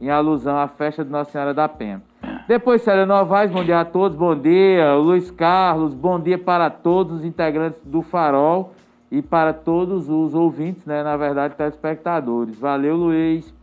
[0.00, 2.02] em alusão à festa de Nossa Senhora da Penha.
[2.46, 4.94] Depois, Célia Novaes, bom dia a todos, bom dia.
[4.96, 8.72] Luiz Carlos, bom dia para todos os integrantes do Farol
[9.10, 11.02] e para todos os ouvintes, né?
[11.02, 12.58] Na verdade, telespectadores.
[12.58, 13.54] Valeu, Luiz.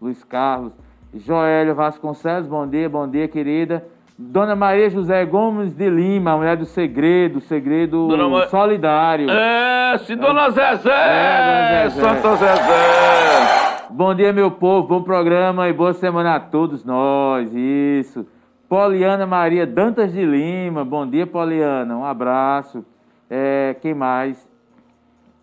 [0.00, 0.72] Luiz Carlos.
[1.14, 3.86] Joélia Vasconcelos, bom dia, bom dia, querida.
[4.18, 9.28] Dona Maria José Gomes de Lima, a mulher do segredo, segredo Ma- solidário.
[9.30, 10.90] É, se Dona Zezé!
[10.90, 12.00] É, Dona Zezé.
[12.00, 13.86] Santa Zezé!
[13.90, 17.52] Bom dia, meu povo, bom programa e boa semana a todos nós.
[17.54, 18.26] Isso.
[18.68, 22.84] Poliana Maria Dantas de Lima, bom dia, Poliana, um abraço.
[23.28, 24.48] É, quem mais?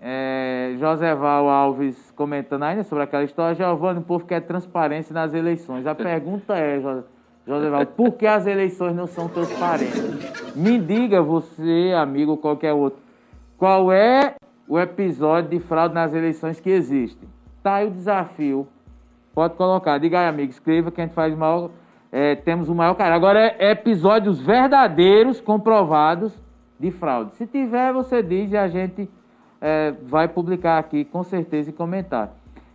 [0.02, 3.54] É, Joseval Alves comentando ainda sobre aquela história.
[3.56, 5.86] Giovanni, o povo quer transparência nas eleições.
[5.86, 6.82] A pergunta é,
[7.46, 10.56] Jo- Joseval, por que as eleições não são transparentes?
[10.56, 13.00] Me diga você, amigo, qualquer outro,
[13.58, 14.36] qual é
[14.68, 17.20] o episódio de fraude nas eleições que existe?
[17.62, 18.68] Tá aí o desafio.
[19.34, 19.98] Pode colocar.
[19.98, 21.70] Diga aí, amigo, escreva que a gente faz maior.
[22.12, 23.16] é, temos o maior cara.
[23.16, 26.32] Agora é episódios verdadeiros, comprovados
[26.80, 27.32] de fraude.
[27.36, 29.10] Se tiver, você diz e a gente
[29.60, 32.32] é, vai publicar aqui com certeza e comentar.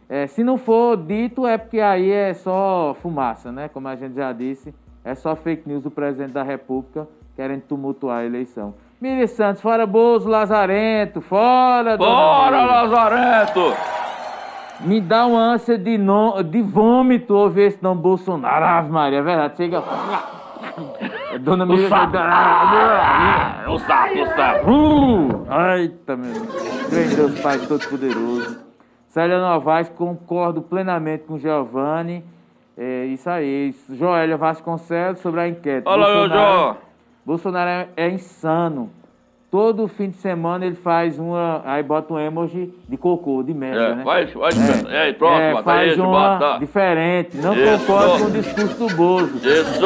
[0.09, 3.69] É, se não for dito, é porque aí é só fumaça, né?
[3.69, 4.75] Como a gente já disse,
[5.05, 7.07] é só fake news do presidente da República
[7.37, 8.75] querendo tumultuar a eleição.
[9.01, 11.97] Miri Santos, fora Bozo, Lazarento, fora!
[11.97, 12.69] dona Bora, Miri.
[12.69, 13.77] Lazarento!
[14.81, 16.43] Me dá uma ânsia de, no...
[16.43, 18.65] de vômito ouvir esse nome Bolsonaro.
[18.65, 19.57] Ave Maria, é verdade.
[19.57, 19.83] Chega.
[21.41, 21.89] Dona O Miriam.
[21.89, 22.17] sapo!
[22.17, 25.47] Ah, O sapo, o sapo!
[25.77, 26.89] Eita, meu Deus.
[26.91, 28.68] Grande Deus Pai Todo-Poderoso.
[29.19, 32.23] Célia Novaes, concordo plenamente com Giovanni.
[32.77, 33.75] É isso aí.
[33.91, 35.83] Joélia Vasconcelos sobre a enquete.
[35.89, 36.77] Olha lá, meu Jó!
[37.27, 38.91] Bolsonaro é, é insano.
[39.51, 41.63] Todo fim de semana ele faz uma.
[41.65, 44.05] Aí bota um emoji de cocô, de merda, É, né?
[44.05, 44.51] vai, vai,
[44.89, 47.37] é, aí, próximo, É, tá faz esse, uma diferente.
[47.39, 47.87] Não Isso.
[47.87, 49.37] concordo com o discurso do Bozo.
[49.39, 49.85] Isso.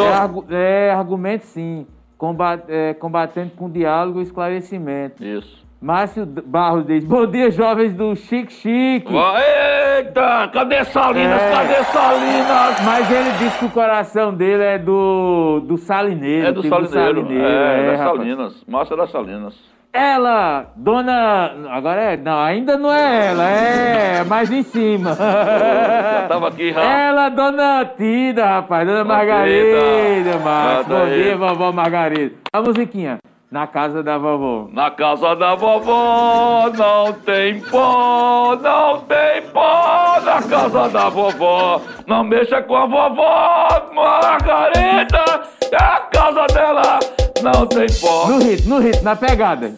[0.51, 1.87] É, é argumento sim.
[2.19, 5.25] Comba- é, combatendo com diálogo e esclarecimento.
[5.25, 5.62] Isso.
[5.83, 9.13] Márcio Barros diz: Bom dia, jovens do Chique Chique.
[9.13, 11.43] Eita, cadê Salinas?
[11.43, 11.51] É.
[11.51, 12.81] Cadê Salinas?
[12.85, 16.47] Mas ele diz que o coração dele é do, do Salineiro.
[16.47, 17.45] É do time Salineiro.
[17.45, 18.17] É, da rapaz.
[18.17, 18.65] Salinas.
[18.69, 19.73] Márcia da Salinas.
[19.93, 21.53] Ela, dona.
[21.71, 22.17] Agora é.
[22.17, 25.15] Não, ainda não é ela, é mais em cima.
[25.19, 26.81] Já tava aqui, já.
[26.81, 29.79] Ela, dona Tida, rapaz, dona Margarida,
[30.15, 30.39] Tida.
[30.39, 30.95] Márcio.
[30.95, 32.37] Bom dia, vovó Margarida.
[32.53, 33.19] A musiquinha.
[33.53, 34.67] Na casa da vovó.
[34.73, 41.79] Na casa da vovó não tem pó, não tem pó na casa da vovó.
[42.07, 46.99] Não mexa com a vovó, Margarida, é a casa dela
[47.43, 48.27] não tem pó.
[48.29, 49.71] No ritmo, no ritmo, na pegada.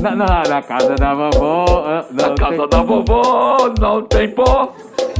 [0.00, 1.84] Na, na, na casa da vovó.
[1.86, 4.72] ah, Na não casa tem- da vovó não tem pó,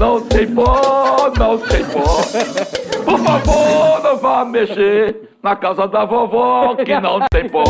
[0.02, 2.00] não tem pó, não tem pó.
[3.04, 7.62] Por favor, não vá mexer na casa da vovó que não tem pó.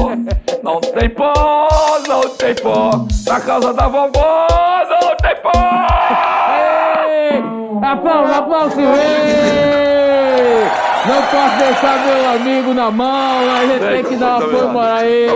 [0.63, 1.67] Não tem pó,
[2.09, 2.91] não tem pó.
[3.27, 4.47] Na casa da vovó
[4.89, 5.53] não tem pó.
[7.05, 7.43] Ei!
[7.83, 8.77] Aplausos, aplausos!
[11.05, 14.97] Não posso deixar meu amigo na mão, a gente tem que dar uma apoio moral
[14.97, 15.27] aí.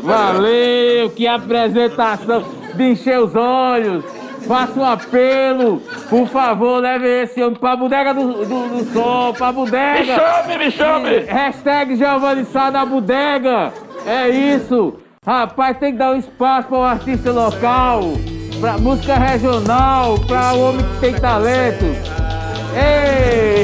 [0.00, 2.44] Valeu, que apresentação
[2.76, 4.23] de encher os olhos.
[4.46, 5.80] Faça um apelo,
[6.10, 10.14] por favor, leve esse homem pra bodega do, do, do sol, pra Me bodega.
[10.14, 11.18] chame, me chame.
[11.20, 13.72] Hashtag Giovanni Sá na bodega.
[14.06, 14.94] É isso.
[15.26, 18.02] Rapaz, tem que dar um espaço para o artista local,
[18.60, 21.84] pra música regional, para o homem que tem talento.
[22.76, 23.62] Ei!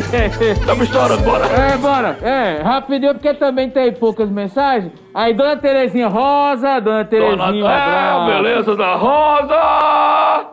[0.53, 1.45] Estamos estourando, bora.
[1.47, 2.17] É, bora.
[2.23, 4.93] É, rapidinho, porque também tem poucas mensagens.
[5.13, 10.47] Aí, Dona Terezinha Rosa, Dona Terezinha, um é, beleza da Rosa.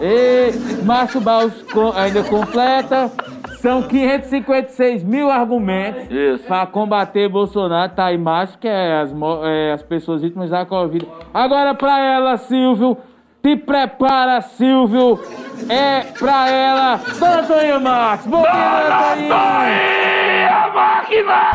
[0.00, 1.52] E Márcio Baus
[1.96, 3.10] ainda completa.
[3.60, 6.08] São 556 mil argumentos
[6.48, 7.92] para combater Bolsonaro.
[7.92, 9.12] Tá aí Márcio, que é as,
[9.44, 11.06] é as pessoas vítimas da Covid.
[11.32, 12.96] Agora pra ela, Silvio.
[13.42, 15.20] Te prepara, Silvio.
[15.68, 18.26] É pra ela, Dona Toninha Marques.
[18.26, 19.42] Bom dia, Dona Toninha.
[20.72, 21.52] Máquina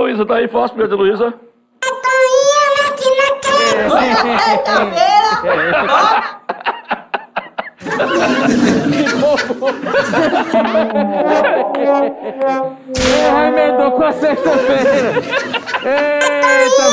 [0.00, 1.34] Luísa, tá aí, fácil, Pieta Luísa?
[12.12, 15.12] É, emendou com a sexta-feira.
[15.84, 16.84] Eita.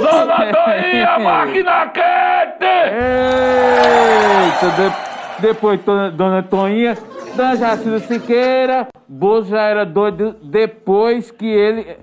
[0.00, 2.66] Dona Toinha, a máquina quente!
[4.44, 4.92] Eita, de-
[5.40, 6.96] depois dona, dona Toninha,
[7.36, 11.96] Dona Jacilda Siqueira, Bozo já era doido depois que ele.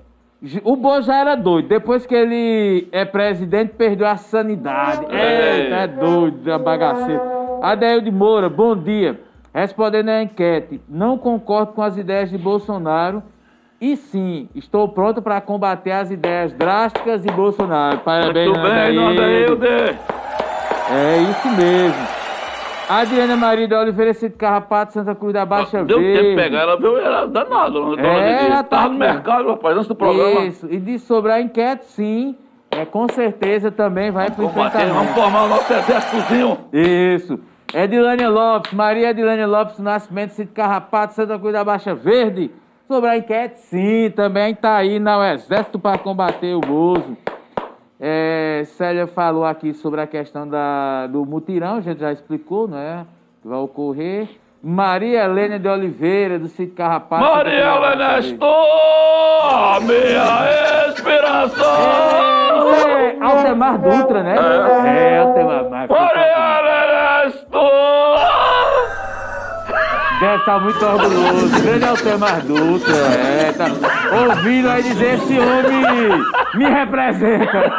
[0.62, 5.06] O Bozo já era doido, depois que ele é presidente, perdeu a sanidade.
[5.06, 7.22] Eita, é doido, é bagaceiro.
[7.62, 9.20] Adeildo Moura, bom dia.
[9.54, 13.22] Respondendo à enquete, não concordo com as ideias de Bolsonaro.
[13.80, 17.98] E sim, estou pronto para combater as ideias drásticas de Bolsonaro.
[18.00, 19.98] Parabéns, Muito bem, Hilde.
[20.90, 22.21] É isso mesmo.
[22.88, 26.18] Adriana Maria de Oliveira Cid Carrapato, Santa Cruz da Baixa Deu Verde.
[26.18, 26.98] tempo de pegar ela, viu?
[26.98, 27.98] Era danado.
[27.98, 28.48] É, Didi.
[28.50, 30.40] já tá Tava no mercado, rapaz, antes do programa.
[30.46, 30.66] Isso.
[30.70, 32.36] E de sobre a enquete, sim.
[32.70, 35.14] É, com certeza também vai pro Vamos vamos enfrentamento.
[35.14, 36.58] formar o nosso exércitozinho.
[36.72, 37.38] Isso.
[37.74, 42.50] Edilânia Lopes, Maria Edilânia Lopes Nascimento, Cid Carrapato, Santa Cruz da Baixa Verde.
[42.88, 47.16] Sobre a enquete, sim, também tá aí no exército para combater o Bozo.
[48.04, 52.76] É, Célia falou aqui sobre a questão da, do mutirão, a gente já explicou, não
[52.76, 53.06] é?
[53.40, 54.28] Que vai ocorrer.
[54.60, 57.22] Maria Helena de Oliveira, do Sítio Carrapato.
[57.22, 62.72] Maria Helena estou, minha inspiração.
[62.72, 64.34] Isso é Altemar Dutra, né?
[64.34, 65.70] É, Altemar.
[65.70, 67.62] Mar- Maria Helena estou.
[70.22, 71.62] Deve estar muito orgulhoso.
[71.62, 73.66] Grande Altemar Dutra, é, tá
[74.30, 75.82] ouvindo aí dizer esse homem
[76.54, 77.72] me representa.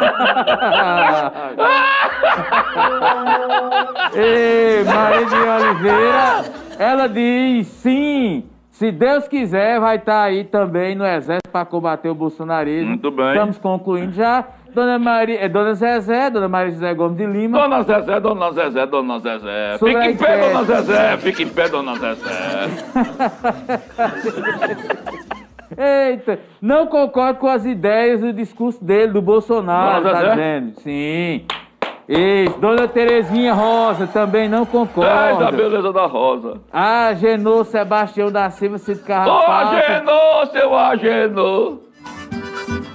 [4.12, 6.44] Ei, Maria de Oliveira,
[6.78, 8.44] ela diz sim.
[8.74, 12.88] Se Deus quiser, vai estar aí também no exército para combater o bolsonarismo.
[12.88, 13.28] Muito bem.
[13.28, 14.44] Estamos concluindo já.
[14.74, 17.56] Dona Maria, é, Dona Zezé, Dona Maria José Gomes de Lima.
[17.56, 19.78] Dona Zezé, Dona Zezé, Dona Zezé.
[19.78, 20.48] Sobre Fique em pé.
[20.48, 21.16] Dona Zezé.
[21.18, 22.30] Fique em pé, Dona Zezé.
[26.10, 30.34] Eita, não concordo com as ideias do discurso dele, do Bolsonaro, Dona tá Zezé?
[30.34, 30.80] dizendo?
[30.80, 31.44] Sim.
[32.08, 35.50] Isso, Dona Terezinha Rosa também não É a concorda.
[35.52, 36.60] beleza da Rosa.
[36.72, 39.76] Ah, Genô Sebastião da Silva Ô, Carrapato.
[39.76, 41.78] Agenô, seu Agenô.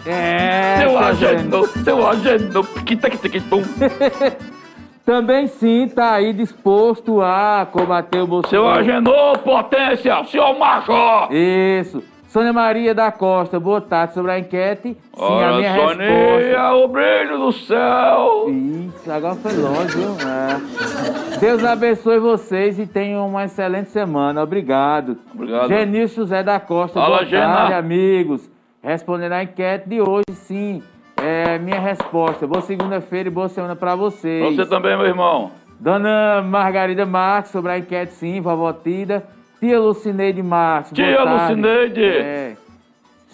[0.05, 2.63] É, Seu seu Agenô, seu Agenô.
[2.63, 3.61] Piquitaquitum.
[5.05, 8.79] Também sim, tá aí disposto a combater o Seu Bolsonaro.
[8.79, 11.29] Agenô, potência, senhor Major.
[11.31, 12.03] Isso.
[12.29, 14.89] Sônia Maria da Costa, boa tarde sobre a enquete.
[14.89, 16.03] Sim, a Ora, minha resposta.
[16.05, 18.45] Soninha, o brilho do céu.
[18.49, 20.15] Isso, agora foi longe, viu?
[20.29, 21.37] É.
[21.39, 24.43] Deus abençoe vocês e tenham uma excelente semana.
[24.43, 25.17] Obrigado.
[25.33, 25.69] Obrigado.
[25.69, 27.47] Genilson José da Costa, Fala, boa Gena.
[27.55, 28.47] tarde, amigos.
[28.83, 30.83] Respondendo a enquete de hoje, sim.
[31.17, 32.45] É minha resposta.
[32.45, 34.55] Boa segunda-feira e boa semana pra vocês.
[34.55, 35.49] Você também, meu irmão.
[35.79, 39.23] Dona Margarida Marques, sobre a enquete, sim, vovó Tida.
[39.59, 40.91] Tia Lucineide Marques.
[40.93, 41.23] Tia.
[41.23, 42.03] Lucineide.
[42.03, 42.57] É.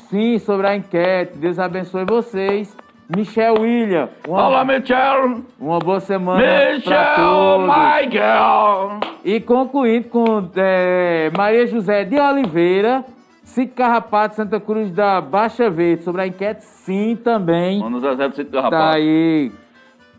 [0.10, 1.38] Sim, sobre a enquete.
[1.38, 2.76] Deus abençoe vocês.
[3.16, 4.10] Michel William.
[4.28, 5.42] Uma, Olá, Michel.
[5.60, 6.40] uma boa semana
[6.74, 9.00] Michel, girl.
[9.24, 13.06] E concluindo com é, Maria José de Oliveira,
[13.44, 16.04] Cico Carrapato, Santa Cruz da Baixa Verde.
[16.04, 17.80] Sobre a enquete, sim, também.
[17.80, 18.96] Mano, Zezé do do Tá Rapaz.
[18.96, 19.52] aí.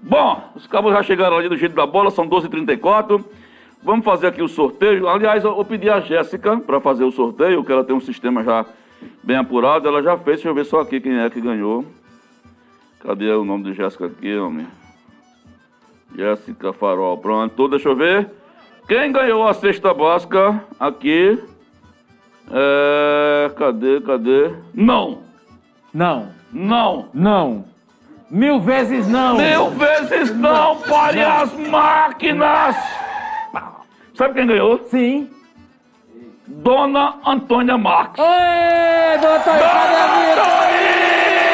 [0.00, 3.24] Bom, os cabos já chegaram ali do jeito da bola, são 12h34.
[3.82, 5.08] Vamos fazer aqui o sorteio.
[5.08, 8.42] Aliás, eu eu pedi a Jéssica para fazer o sorteio, que ela tem um sistema
[8.42, 8.64] já
[9.22, 9.86] bem apurado.
[9.86, 11.84] Ela já fez, deixa eu ver só aqui quem é que ganhou.
[13.00, 14.66] Cadê o nome de Jéssica aqui, homem?
[16.16, 18.28] Jéssica Farol, pronto, deixa eu ver.
[18.88, 21.38] Quem ganhou a cesta básica aqui?
[22.50, 23.50] É.
[23.56, 24.50] Cadê, cadê?
[24.74, 25.22] Não!
[25.92, 27.08] Não, Não!
[27.14, 27.64] não.
[28.30, 29.36] Mil vezes não.
[29.36, 32.76] Mil vezes não, pare as máquinas!
[34.16, 34.78] Sabe quem ganhou?
[34.86, 35.28] Sim.
[36.48, 38.18] Dona Antônia Marques.
[38.24, 41.46] Oi, doutor, cadê a vida?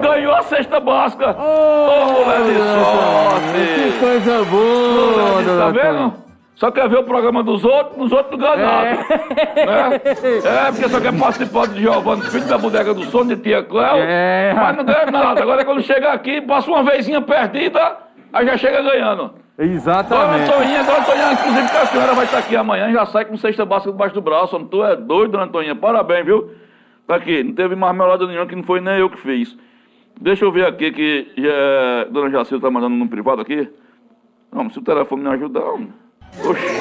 [0.00, 1.30] Ganhou a cesta básica!
[1.38, 3.98] Ô, Ô, mulher de Que sorte!
[4.00, 6.23] coisa boa, Tá dona vendo?
[6.54, 8.90] Só quer ver o programa dos outros, dos outros não ganha nada.
[8.90, 10.00] Né?
[10.44, 13.96] É, porque só quer participar de Giovanni, filho da bodega do sono de tia Cléo.
[13.96, 14.54] É.
[14.54, 15.42] Mas não ganha nada.
[15.42, 17.98] Agora quando chega aqui, passa uma vezinha perdida,
[18.32, 19.34] aí já chega ganhando.
[19.56, 20.50] Dona Exatamente.
[20.50, 23.64] Antoninha, Dona Antoninha, inclusive que a senhora vai estar aqui amanhã, já sai com cesta
[23.64, 24.58] básica debaixo do braço.
[24.66, 25.74] Tu é doido, Dona Antoninha.
[25.74, 26.50] Parabéns, viu?
[27.06, 29.56] Tá aqui, não teve marmelada nenhuma, que não foi nem eu que fiz.
[30.20, 33.68] Deixa eu ver aqui que é, Dona Jacilda tá mandando no privado aqui.
[34.52, 35.62] Não, se o telefone me ajudar.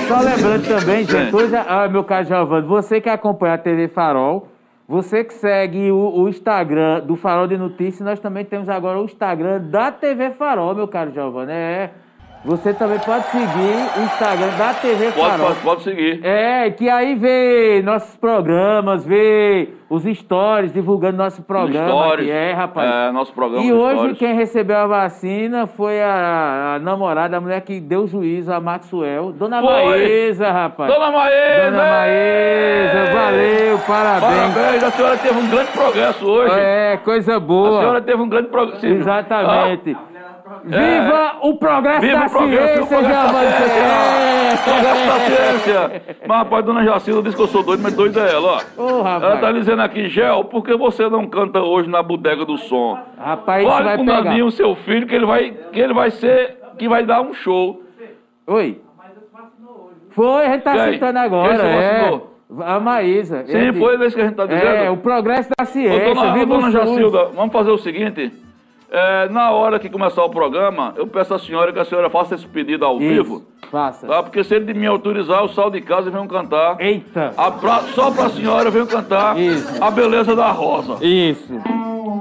[0.07, 4.47] Só lembrando também, gente, hoje, ah, meu caro Giovanni, você que acompanha a TV Farol,
[4.88, 9.05] você que segue o, o Instagram do Farol de Notícias, nós também temos agora o
[9.05, 11.51] Instagram da TV Farol, meu caro Giovanni.
[11.51, 11.91] É.
[12.45, 15.48] Você também pode seguir o Instagram da TV Pode, Farol.
[15.48, 16.20] pode, pode seguir.
[16.26, 21.88] É, que aí vê nossos programas, vê os stories divulgando nosso programa.
[21.88, 22.26] Stories.
[22.26, 22.91] que é, rapaz.
[22.94, 24.18] É, nosso programa E hoje stories.
[24.18, 29.32] quem recebeu a vacina foi a, a namorada, a mulher que deu juízo, a Maxwell.
[29.32, 29.86] Dona Foi.
[29.86, 30.94] Maísa, rapaz.
[30.94, 31.72] Dona Maísa!
[31.72, 34.53] Dona Maísa, valeu, parabéns.
[34.53, 36.53] Parabéns, a senhora teve um grande progresso hoje.
[36.60, 37.80] É, coisa A boa.
[37.80, 38.86] senhora teve um grande progresso.
[38.86, 39.95] Exatamente.
[40.65, 43.84] Viva o progresso Viva da o progresso, ciência, o progresso da ciência.
[43.84, 44.57] É.
[44.64, 46.03] Progresso da ciência.
[46.27, 48.81] Mas, rapaz, dona Jacilda disse que eu sou doido, mas doido é ela, ó.
[48.81, 49.23] Ô, rapaz.
[49.23, 52.98] Ela tá dizendo aqui, Gel, por que você não canta hoje na bodega do som?
[53.18, 54.06] Rapaz, Fale vai com o.
[54.06, 57.81] Naninho, seu filho, que ele vai, que ele vai ser, que vai dar um show.
[58.48, 58.80] Oi.
[60.11, 61.57] Foi, a gente tá citando agora.
[61.57, 61.99] Quem é.
[61.99, 62.34] vacinou?
[62.61, 63.44] A Maísa.
[63.45, 64.65] Sim, Ele- foi isso que a gente tá dizendo.
[64.65, 66.14] É, o progresso da Ô, ciência.
[66.14, 66.73] dona, ô, viva dona SUS.
[66.73, 68.31] Jacilda, vamos fazer o seguinte.
[68.95, 72.36] É, na hora que começar o programa, eu peço à senhora que a senhora faça
[72.36, 73.41] esse pedido ao Isso, vivo.
[73.72, 74.06] Faça.
[74.06, 74.22] Tá?
[74.22, 76.80] Porque se ele me autorizar, eu saio de casa e venho cantar.
[76.80, 77.34] Eita.
[77.36, 79.84] A pra- só pra senhora eu venho cantar Isso.
[79.84, 81.03] a beleza da rosa.
[81.03, 81.60] Isso.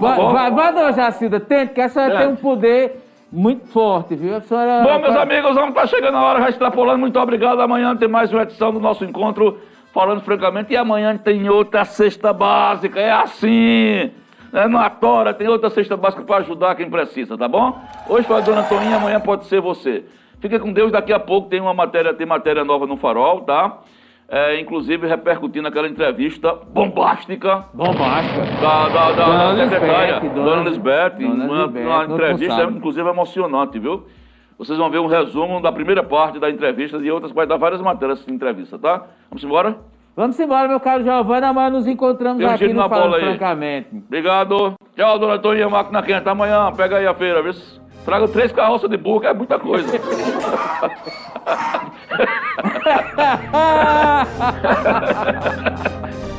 [0.00, 0.32] Vai, bom?
[0.32, 2.24] vai, vai, dona Jacilda, tente, que a senhora Tente.
[2.24, 4.34] tem um poder muito forte, viu?
[4.34, 4.82] A senhora...
[4.82, 6.98] Bom, meus amigos, vamos estar chegando a hora, já extrapolando.
[7.00, 7.60] Muito obrigado.
[7.60, 9.58] Amanhã tem mais uma edição do nosso encontro,
[9.92, 10.72] falando francamente.
[10.72, 12.98] E amanhã tem outra cesta básica.
[12.98, 14.10] É assim.
[14.52, 17.80] É na tora, tem outra cesta básica para ajudar quem precisa, tá bom?
[18.06, 20.04] Hoje foi a dona Toninha, amanhã pode ser você.
[20.40, 23.78] Fica com Deus, daqui a pouco tem uma matéria, tem matéria nova no farol, tá?
[24.28, 28.44] É, inclusive repercutindo aquela entrevista bombástica Bombástica.
[28.60, 32.76] da, da, da, Dona da secretária, Lisbeth, Dona, Lisbeth, uma, Lisbeth, uma entrevista, sábado.
[32.76, 34.06] inclusive, emocionante, viu?
[34.58, 37.80] Vocês vão ver um resumo da primeira parte da entrevista e outras, vai dar várias
[37.80, 39.06] matérias essa entrevista, tá?
[39.30, 39.76] Vamos embora?
[40.14, 43.18] Vamos embora, meu caro Giovanni, amanhã nos encontramos Tem aqui no Falando.
[43.18, 43.88] Francamente.
[43.94, 44.74] Obrigado.
[44.94, 46.28] Tchau, dona Toninha, máquina quente.
[46.28, 47.54] Amanhã, pega aí a feira, viu?
[48.04, 49.88] Traga três carroças de burro, que é muita coisa.